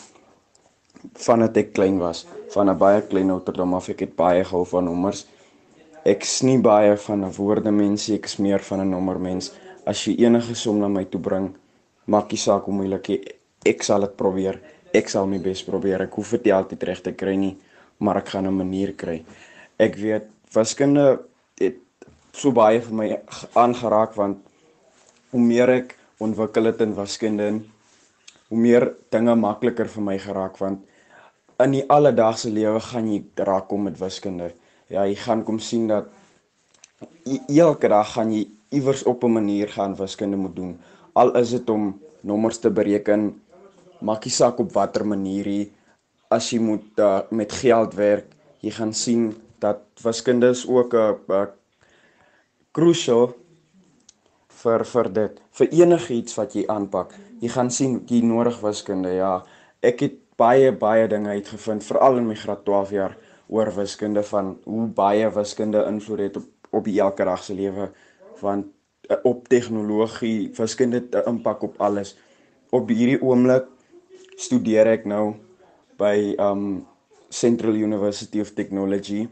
vandat 1.14 1.56
ek 1.56 1.72
klein 1.76 1.98
was. 1.98 2.26
Van 2.54 2.70
'n 2.70 2.78
baie 2.78 3.02
klein 3.02 3.30
ouderdom 3.30 3.74
af 3.74 3.88
ek 3.88 4.00
het 4.00 4.16
baie 4.16 4.44
gehou 4.44 4.64
van 4.64 4.84
nommers. 4.84 5.26
Ek 6.04 6.24
snie 6.24 6.58
baie 6.58 6.96
van 6.96 7.24
'n 7.24 7.32
woordemens, 7.32 8.08
ek 8.10 8.24
is 8.24 8.36
meer 8.36 8.60
van 8.60 8.80
'n 8.80 8.90
nommermens. 8.90 9.52
As 9.86 10.04
jy 10.04 10.14
enige 10.24 10.54
som 10.54 10.78
na 10.78 10.88
my 10.88 11.04
toe 11.04 11.20
bring, 11.20 11.54
maak 12.06 12.30
nie 12.30 12.38
saak 12.38 12.64
hoe 12.64 12.74
moeilik 12.74 13.10
ek 13.10 13.36
ek 13.64 13.82
sal 13.82 14.00
dit 14.00 14.16
probeer. 14.16 14.60
Ek 14.94 15.08
sal 15.08 15.26
my 15.26 15.38
bes 15.38 15.62
probeer. 15.62 16.02
Ek 16.02 16.14
hoef 16.14 16.30
dit 16.30 16.52
altyd 16.52 16.82
reg 16.82 17.00
te 17.02 17.12
kry 17.12 17.36
nie, 17.36 17.56
maar 17.98 18.16
ek 18.16 18.28
gaan 18.28 18.46
'n 18.46 18.56
manier 18.56 18.92
kry. 18.92 19.24
Ek 19.78 19.96
weet 19.96 20.24
wiskunde 20.52 21.20
het 21.58 21.76
so 22.32 22.50
baie 22.52 22.80
vir 22.80 22.94
my 22.94 23.20
aangeraak 23.54 24.14
want 24.14 24.38
hoe 25.30 25.40
meer 25.40 25.70
ek 25.70 25.96
ontwikkel 26.20 26.64
het 26.64 26.80
in 26.80 26.94
wiskunde 26.94 27.62
hoe 28.48 28.58
meer 28.60 28.84
dinge 29.10 29.34
makliker 29.34 29.88
vir 29.88 30.02
my 30.02 30.18
geraak 30.18 30.58
want 30.60 30.82
in 31.64 31.76
die 31.76 31.84
alledaagse 31.88 32.50
lewe 32.50 32.80
gaan 32.80 33.08
jy 33.10 33.22
raak 33.48 33.68
kom 33.68 33.86
met 33.88 33.98
wiskunde. 33.98 34.52
Ja, 34.88 35.04
jy 35.06 35.14
gaan 35.14 35.44
kom 35.44 35.58
sien 35.58 35.88
dat 35.88 36.10
elke 37.48 37.88
dag 37.88 38.12
gaan 38.14 38.32
jy 38.32 38.46
iewers 38.72 39.04
op 39.04 39.24
'n 39.24 39.32
manier 39.32 39.68
gaan 39.68 39.96
wiskunde 39.96 40.36
moet 40.36 40.56
doen. 40.56 40.78
Al 41.12 41.36
is 41.36 41.50
dit 41.50 41.70
om 41.70 42.00
nommers 42.20 42.58
te 42.58 42.70
bereken, 42.70 43.40
maak 44.00 44.24
nie 44.24 44.32
saak 44.32 44.58
op 44.58 44.72
watter 44.72 45.06
manier 45.06 45.46
jy 45.46 45.70
as 46.30 46.50
jy 46.50 46.58
moet 46.58 46.98
uh, 46.98 47.20
met 47.30 47.52
geld 47.52 47.94
werk, 47.94 48.26
jy 48.60 48.70
gaan 48.70 48.92
sien 48.92 49.34
dat 49.58 49.78
wiskunde 50.02 50.48
is 50.48 50.66
ook 50.66 50.94
'n 50.94 51.48
crucial 52.72 53.34
vir 54.62 54.84
vir 54.84 55.12
dit 55.12 55.40
vir 55.58 55.68
enigiets 55.82 56.34
wat 56.38 56.54
jy 56.54 56.64
aanpak. 56.66 57.14
Jy 57.40 57.48
gaan 57.48 57.70
sien 57.70 58.02
jy 58.08 58.22
nodig 58.22 58.60
wiskunde. 58.60 59.08
Ja, 59.08 59.44
ek 59.82 60.00
het 60.00 60.21
baie 60.42 60.72
baie 60.84 61.06
dinge 61.08 61.36
uitgevind 61.36 61.84
veral 61.86 62.18
in 62.20 62.28
my 62.30 62.36
graad 62.44 62.64
12 62.66 62.94
jaar 62.96 63.16
oor 63.48 63.70
wiskunde 63.76 64.22
van 64.30 64.56
hoe 64.64 64.86
baie 65.02 65.30
wiskunde 65.34 65.84
invloed 65.90 66.26
het 66.26 66.40
op 66.42 66.50
op 66.72 66.86
die 66.88 67.00
elke 67.04 67.24
dag 67.28 67.42
se 67.44 67.54
lewe 67.54 67.90
want 68.40 68.66
eh, 69.08 69.16
op 69.28 69.48
tegnologie, 69.48 70.50
wiskunde 70.56 70.96
het 71.02 71.14
'n 71.14 71.28
impak 71.28 71.62
op 71.62 71.74
alles. 71.80 72.16
Op 72.70 72.88
hierdie 72.88 73.20
oomblik 73.22 73.66
studeer 74.36 74.86
ek 74.86 75.04
nou 75.04 75.34
by 75.98 76.34
um 76.38 76.86
Central 77.28 77.74
University 77.74 78.40
of 78.40 78.50
Technology 78.50 79.28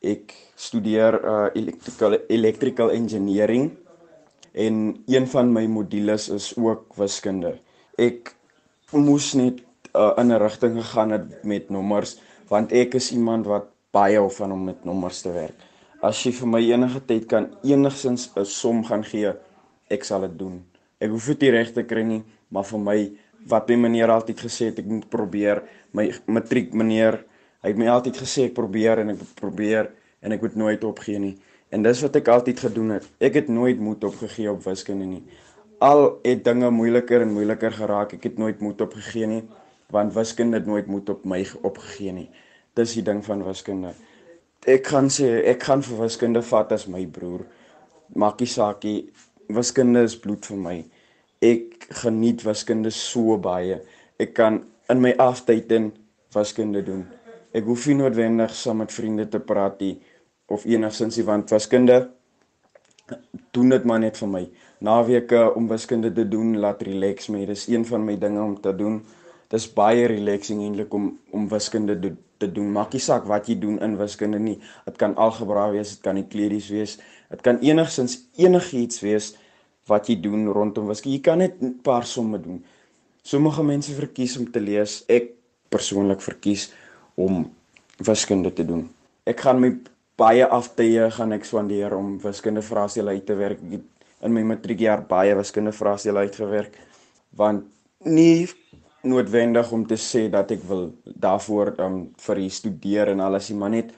Ek 0.00 0.32
studeer 0.56 1.12
uh 1.24 1.48
electrical 1.52 2.16
electrical 2.28 2.90
engineering 2.90 3.70
en 4.52 5.02
een 5.06 5.26
van 5.28 5.52
my 5.52 5.66
modules 5.66 6.28
is 6.28 6.56
ook 6.56 6.94
wiskunde. 6.96 7.58
Ek 8.00 8.32
moes 8.96 9.34
net 9.34 9.60
uh, 9.94 10.12
in 10.18 10.32
'n 10.32 10.38
rigting 10.38 10.76
gegaan 10.82 11.10
het 11.10 11.44
met 11.44 11.70
nommers 11.70 12.18
want 12.48 12.72
ek 12.72 12.94
is 12.94 13.12
iemand 13.12 13.46
wat 13.46 13.70
baie 13.92 14.16
hou 14.16 14.30
van 14.30 14.52
om 14.52 14.64
met 14.64 14.84
nommers 14.84 15.22
te 15.22 15.32
werk. 15.32 15.54
As 16.02 16.22
jy 16.24 16.32
vir 16.32 16.48
my 16.48 16.60
enige 16.60 17.00
tyd 17.06 17.26
kan 17.26 17.50
enigsins 17.62 18.30
'n 18.36 18.44
som 18.44 18.84
gaan 18.84 19.04
gee, 19.04 19.32
ek 19.88 20.04
sal 20.04 20.20
dit 20.20 20.38
doen. 20.38 20.64
Ek 21.00 21.10
hoef 21.10 21.26
dit 21.26 21.42
reg 21.50 21.72
te 21.72 21.82
kry 21.82 22.02
nie, 22.02 22.22
maar 22.48 22.64
vir 22.64 22.78
my 22.78 23.12
wat 23.46 23.68
my 23.68 23.76
meneer 23.76 24.10
altyd 24.10 24.40
gesê 24.40 24.64
het 24.66 24.78
ek 24.78 24.86
moet 24.86 25.08
probeer, 25.08 25.62
my 25.92 26.12
matriek 26.26 26.74
meneer 26.74 27.24
Hy 27.60 27.74
het 27.74 27.80
my 27.80 27.90
altyd 27.92 28.16
gesê 28.16 28.46
ek 28.48 28.54
probeer 28.56 29.02
en 29.02 29.12
ek 29.12 29.22
probeer 29.36 29.90
en 30.24 30.32
ek 30.32 30.44
moet 30.46 30.54
nooit 30.56 30.84
opgee 30.88 31.20
nie. 31.20 31.34
En 31.68 31.84
dis 31.84 31.98
wat 32.02 32.14
ek 32.16 32.30
altyd 32.32 32.62
gedoen 32.64 32.94
het. 32.96 33.08
Ek 33.20 33.36
het 33.36 33.50
nooit 33.52 33.80
moed 33.80 34.04
opgegee 34.08 34.48
op 34.48 34.62
wiskunde 34.64 35.04
nie. 35.04 35.20
Al 35.84 36.06
het 36.24 36.40
dinge 36.44 36.70
moeiliker 36.72 37.20
en 37.20 37.34
moeiliker 37.36 37.72
geraak, 37.76 38.14
ek 38.16 38.24
het 38.30 38.40
nooit 38.40 38.64
moed 38.64 38.80
opgegee 38.80 39.28
nie, 39.28 39.42
want 39.92 40.14
wiskunde 40.14 40.60
het 40.60 40.66
nooit 40.66 40.86
moed 40.86 41.08
op 41.08 41.24
my 41.24 41.42
opgegee 41.62 42.12
nie. 42.12 42.28
Dis 42.78 42.94
die 42.98 43.04
ding 43.06 43.24
van 43.26 43.44
wiskunde. 43.44 43.94
Ek 44.68 44.84
kan 44.88 45.08
sê 45.12 45.28
ek 45.50 45.64
gaan 45.68 45.82
vir 45.82 46.02
wiskunde 46.04 46.42
vat 46.46 46.72
as 46.76 46.86
my 46.90 47.06
broer. 47.06 47.46
Maakie 48.14 48.48
saakie, 48.50 48.98
wiskunde 49.48 50.04
is 50.06 50.18
bloed 50.18 50.46
vir 50.46 50.60
my. 50.60 50.76
Ek 51.40 51.88
geniet 52.02 52.44
wiskunde 52.44 52.92
so 52.94 53.38
baie. 53.40 53.80
Ek 54.20 54.34
kan 54.36 54.62
in 54.90 55.00
my 55.00 55.14
aftyd 55.18 55.72
in 55.72 55.90
wiskunde 56.34 56.82
doen. 56.86 57.06
Ek 57.56 57.66
hoef 57.66 57.86
nie 57.88 57.98
noodwendig 57.98 58.54
saam 58.54 58.82
met 58.84 58.92
vriende 58.94 59.26
te 59.30 59.40
praat 59.42 59.80
nie 59.82 59.96
of 60.50 60.66
enigsins 60.66 61.18
nie 61.18 61.26
want 61.26 61.50
wiskunde 61.54 62.02
doen 63.54 63.72
dit 63.72 63.86
maar 63.88 64.02
net 64.02 64.18
vir 64.20 64.30
my. 64.30 64.42
Naweke 64.86 65.40
om 65.58 65.66
wiskunde 65.70 66.12
te 66.14 66.26
doen 66.28 66.58
laat 66.62 66.82
relax 66.86 67.28
my. 67.32 67.42
Dis 67.48 67.66
een 67.68 67.84
van 67.86 68.04
my 68.06 68.16
dinge 68.18 68.42
om 68.42 68.54
te 68.60 68.74
doen. 68.76 69.00
Dis 69.50 69.66
baie 69.74 70.06
relaxing 70.06 70.62
eintlik 70.62 70.92
om 70.94 71.10
om 71.34 71.48
wiskunde 71.50 71.96
do, 71.98 72.12
te 72.38 72.48
doen. 72.48 72.70
Maak 72.72 72.94
nie 72.94 73.02
saak 73.02 73.26
wat 73.28 73.48
jy 73.50 73.56
doen 73.60 73.78
in 73.82 73.96
wiskunde 73.98 74.38
nie. 74.38 74.56
Dit 74.86 74.98
kan 75.00 75.16
algebra 75.18 75.68
wees, 75.74 75.96
dit 75.96 76.04
kan 76.04 76.18
euklides 76.20 76.70
wees. 76.70 76.96
Dit 77.30 77.42
kan 77.46 77.58
enigsins 77.66 78.20
enigiets 78.38 79.02
wees 79.04 79.32
wat 79.90 80.08
jy 80.08 80.20
doen 80.22 80.46
rondom 80.54 80.88
wiskunde. 80.90 81.16
Jy 81.18 81.24
kan 81.26 81.42
net 81.42 81.60
'n 81.62 81.80
paar 81.82 82.06
somme 82.06 82.38
doen. 82.38 82.64
Sommige 83.22 83.62
mense 83.62 83.92
verkies 83.92 84.36
om 84.38 84.50
te 84.50 84.60
lees. 84.60 85.04
Ek 85.08 85.34
persoonlik 85.68 86.20
verkies 86.20 86.70
om 87.16 87.50
wiskunde 87.98 88.52
te 88.52 88.64
doen. 88.64 88.88
Ek 89.26 89.40
gaan 89.40 89.60
my 89.60 89.70
baie 90.16 90.46
aftye 90.46 91.10
gaan 91.10 91.32
ek 91.32 91.44
spandeer 91.44 91.94
om 91.96 92.18
wiskunde 92.22 92.62
vraestelle 92.62 93.10
uit 93.10 93.26
te 93.26 93.34
werk. 93.34 93.58
In 94.22 94.32
my 94.32 94.42
matriekjaar 94.42 95.06
baie 95.08 95.34
wiskunde 95.34 95.72
vraestelle 95.72 96.18
uitgewerk 96.18 96.78
want 97.36 97.64
nie 98.04 98.48
noodwendig 99.02 99.72
om 99.72 99.86
te 99.86 99.96
sê 99.96 100.26
dat 100.32 100.50
ek 100.52 100.62
wil 100.68 100.90
daarvoor 101.04 101.74
um, 101.80 102.00
vir 102.20 102.42
hier 102.42 102.54
studeer 102.54 103.12
en 103.14 103.20
alles, 103.24 103.50
maar 103.50 103.72
net 103.72 103.94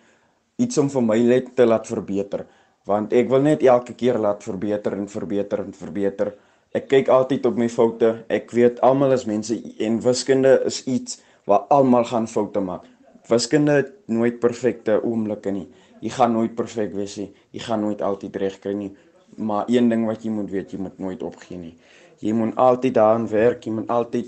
iets 0.62 0.78
om 0.78 0.90
vir 0.92 1.02
my 1.02 1.18
net 1.26 1.54
te 1.56 1.66
laat 1.66 1.88
verbeter 1.90 2.46
want 2.86 3.12
ek 3.14 3.28
wil 3.30 3.44
net 3.44 3.62
elke 3.62 3.94
keer 3.94 4.16
laat 4.18 4.42
verbeter 4.42 4.96
en 4.96 5.04
verbeter 5.06 5.60
en 5.62 5.70
verbeter. 5.70 6.32
Ek 6.74 6.88
kyk 6.90 7.12
altyd 7.14 7.44
op 7.46 7.60
my 7.60 7.68
foute. 7.70 8.08
Ek 8.26 8.50
weet 8.50 8.80
almal 8.82 9.14
is 9.14 9.22
mense 9.22 9.54
en 9.86 10.00
wiskunde 10.02 10.56
is 10.66 10.80
iets 10.90 11.20
waar 11.46 11.68
almal 11.70 12.08
gaan 12.10 12.26
foute 12.26 12.58
maak 12.58 12.88
wiskunde 13.28 13.72
het 13.72 13.92
nooit 14.06 14.40
perfekte 14.40 14.98
oomblikke 15.02 15.50
nie. 15.50 15.68
Jy 16.02 16.10
gaan 16.16 16.34
nooit 16.34 16.54
perfek 16.58 16.94
wees 16.96 17.16
nie. 17.20 17.30
Jy 17.54 17.62
gaan 17.66 17.84
nooit 17.84 18.02
altyd 18.02 18.36
reg 18.36 18.60
kry 18.60 18.74
nie. 18.74 18.94
maar 19.36 19.64
een 19.66 19.88
ding 19.88 20.02
wat 20.04 20.24
jy 20.24 20.30
moet 20.30 20.50
weet, 20.50 20.72
jy 20.72 20.78
moet 20.78 20.98
nooit 20.98 21.22
opgee 21.22 21.56
nie. 21.56 21.72
Jy 22.20 22.34
moet 22.36 22.56
altyd 22.60 22.94
daaraan 22.94 23.28
werk, 23.28 23.64
jy 23.64 23.70
moet 23.72 23.88
altyd 23.88 24.26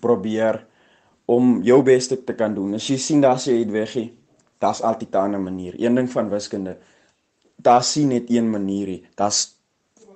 probeer 0.00 0.66
om 1.26 1.62
jou 1.62 1.82
beste 1.82 2.18
te 2.24 2.34
kan 2.34 2.54
doen. 2.54 2.74
As 2.74 2.88
jy 2.88 2.98
sien 3.00 3.20
daar's 3.24 3.46
jy 3.48 3.62
uitweggie, 3.64 4.10
daar's 4.60 4.82
altyd 4.82 5.14
'n 5.14 5.24
ander 5.24 5.40
manier. 5.40 5.74
Een 5.78 5.94
ding 5.94 6.10
van 6.10 6.28
wiskunde, 6.28 6.76
daar's 7.56 7.92
sien 7.92 8.08
net 8.08 8.30
een 8.30 8.50
manier 8.50 8.86
nie. 8.86 9.02
Daar's 9.14 9.56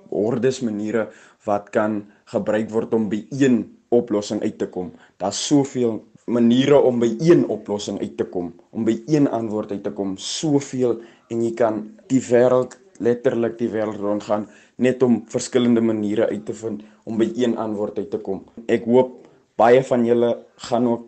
hordes 0.09 0.59
maniere 0.59 1.09
wat 1.45 1.69
kan 1.69 2.05
gebruik 2.25 2.69
word 2.69 2.93
om 2.93 3.09
by 3.09 3.25
een 3.29 3.77
oplossing 3.89 4.41
uit 4.41 4.57
te 4.57 4.67
kom. 4.67 4.91
Daar's 5.17 5.47
soveel 5.47 6.03
maniere 6.29 6.77
om 6.81 6.99
by 6.99 7.15
een 7.19 7.47
oplossing 7.47 7.99
uit 7.99 8.17
te 8.17 8.23
kom, 8.23 8.53
om 8.69 8.85
by 8.85 9.01
een 9.07 9.29
antwoord 9.29 9.71
uit 9.71 9.83
te 9.83 9.91
kom, 9.91 10.17
soveel 10.17 10.99
en 11.29 11.41
jy 11.43 11.53
kan 11.57 11.81
die 12.07 12.21
wêreld 12.21 12.77
letterlik 12.99 13.57
die 13.57 13.69
wêreld 13.71 14.01
rondgaan 14.01 14.47
net 14.75 15.03
om 15.03 15.23
verskillende 15.31 15.81
maniere 15.81 16.27
uit 16.29 16.45
te 16.45 16.53
vind 16.53 16.83
om 17.05 17.17
by 17.17 17.29
een 17.35 17.57
antwoord 17.57 17.97
uit 17.97 18.09
te 18.11 18.19
kom. 18.23 18.43
Ek 18.67 18.85
hoop 18.85 19.28
baie 19.59 19.83
van 19.83 20.05
julle 20.07 20.31
gaan 20.69 20.87
ook 20.87 21.07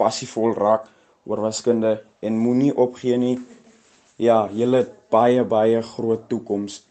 passievol 0.00 0.54
raak 0.56 0.88
oor 1.28 1.42
wiskunde 1.44 2.00
en 2.20 2.38
moenie 2.38 2.72
opgee 2.76 3.16
nie. 3.20 3.38
Ja, 4.16 4.48
julle 4.52 4.76
het 4.84 4.94
baie 5.12 5.44
baie 5.44 5.82
groot 5.82 6.28
toekoms. 6.28 6.82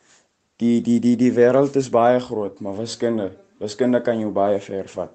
Die 0.59 0.81
die 0.83 0.99
die 0.99 1.15
die 1.17 1.31
wêreld 1.33 1.75
is 1.79 1.89
baie 1.89 2.19
groot, 2.19 2.59
maar 2.59 2.77
wiskunde, 2.77 3.31
wiskunde 3.63 4.01
kan 4.03 4.19
jou 4.19 4.31
baie 4.35 4.59
ver 4.59 4.87
vat. 4.95 5.11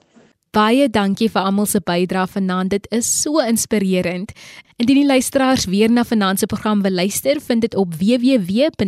Baie 0.54 0.87
dankie 0.88 1.26
vir 1.35 1.42
almal 1.42 1.66
se 1.66 1.80
bydrae 1.83 2.30
vanaand. 2.30 2.70
Dit 2.70 2.87
is 2.94 3.09
so 3.22 3.42
inspirerend. 3.42 4.33
Indien 4.78 5.00
die 5.00 5.07
luisteraars 5.07 5.64
weer 5.70 5.90
na 5.90 6.04
vanaand 6.07 6.38
se 6.38 6.46
program 6.46 6.83
wil 6.83 6.94
luister, 6.94 7.40
vind 7.42 7.61
dit 7.66 7.74
op 7.74 7.94
www.rsg.co.za. 7.98 8.87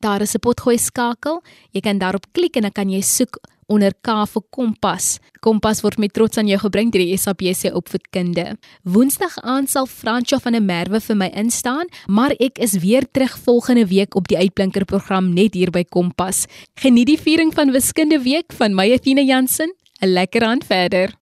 Daar 0.00 0.20
is 0.20 0.34
'n 0.34 0.38
potgooi 0.38 0.78
skakel. 0.78 1.42
Jy 1.70 1.80
kan 1.80 1.98
daarop 1.98 2.26
klik 2.32 2.56
en 2.56 2.62
dan 2.62 2.72
kan 2.72 2.90
jy 2.90 3.00
soek 3.00 3.38
onder 3.66 3.94
K 4.02 4.26
vir 4.26 4.42
Kompas. 4.50 5.18
Kompas 5.40 5.82
word 5.84 5.98
met 5.98 6.12
trots 6.12 6.38
aan 6.38 6.48
jou 6.48 6.58
gebring 6.58 6.92
deur 6.92 7.04
die 7.04 7.16
SABC 7.16 7.72
Opvoedkunde. 7.74 8.56
Woensdag 8.82 9.38
aand 9.42 9.70
sal 9.70 9.86
Fransjo 9.86 10.38
van 10.42 10.58
der 10.58 10.64
Merwe 10.64 11.00
vir 11.00 11.16
my 11.16 11.30
instaan, 11.34 11.90
maar 12.06 12.34
ek 12.38 12.58
is 12.58 12.78
weer 12.84 13.06
terug 13.10 13.38
volgende 13.46 13.86
week 13.86 14.14
op 14.14 14.28
die 14.28 14.38
Uitblinker 14.38 14.84
program 14.84 15.32
net 15.34 15.54
hier 15.54 15.70
by 15.70 15.84
Kompas. 15.84 16.46
Geniet 16.80 17.12
die 17.12 17.20
viering 17.20 17.54
van 17.54 17.72
Wiskunde 17.72 18.20
Week 18.24 18.52
van 18.58 18.74
my 18.74 18.90
Athena 18.92 19.22
Jansen. 19.22 19.72
'n 20.00 20.12
Lekker 20.12 20.42
aand 20.42 20.64
verder. 20.64 21.14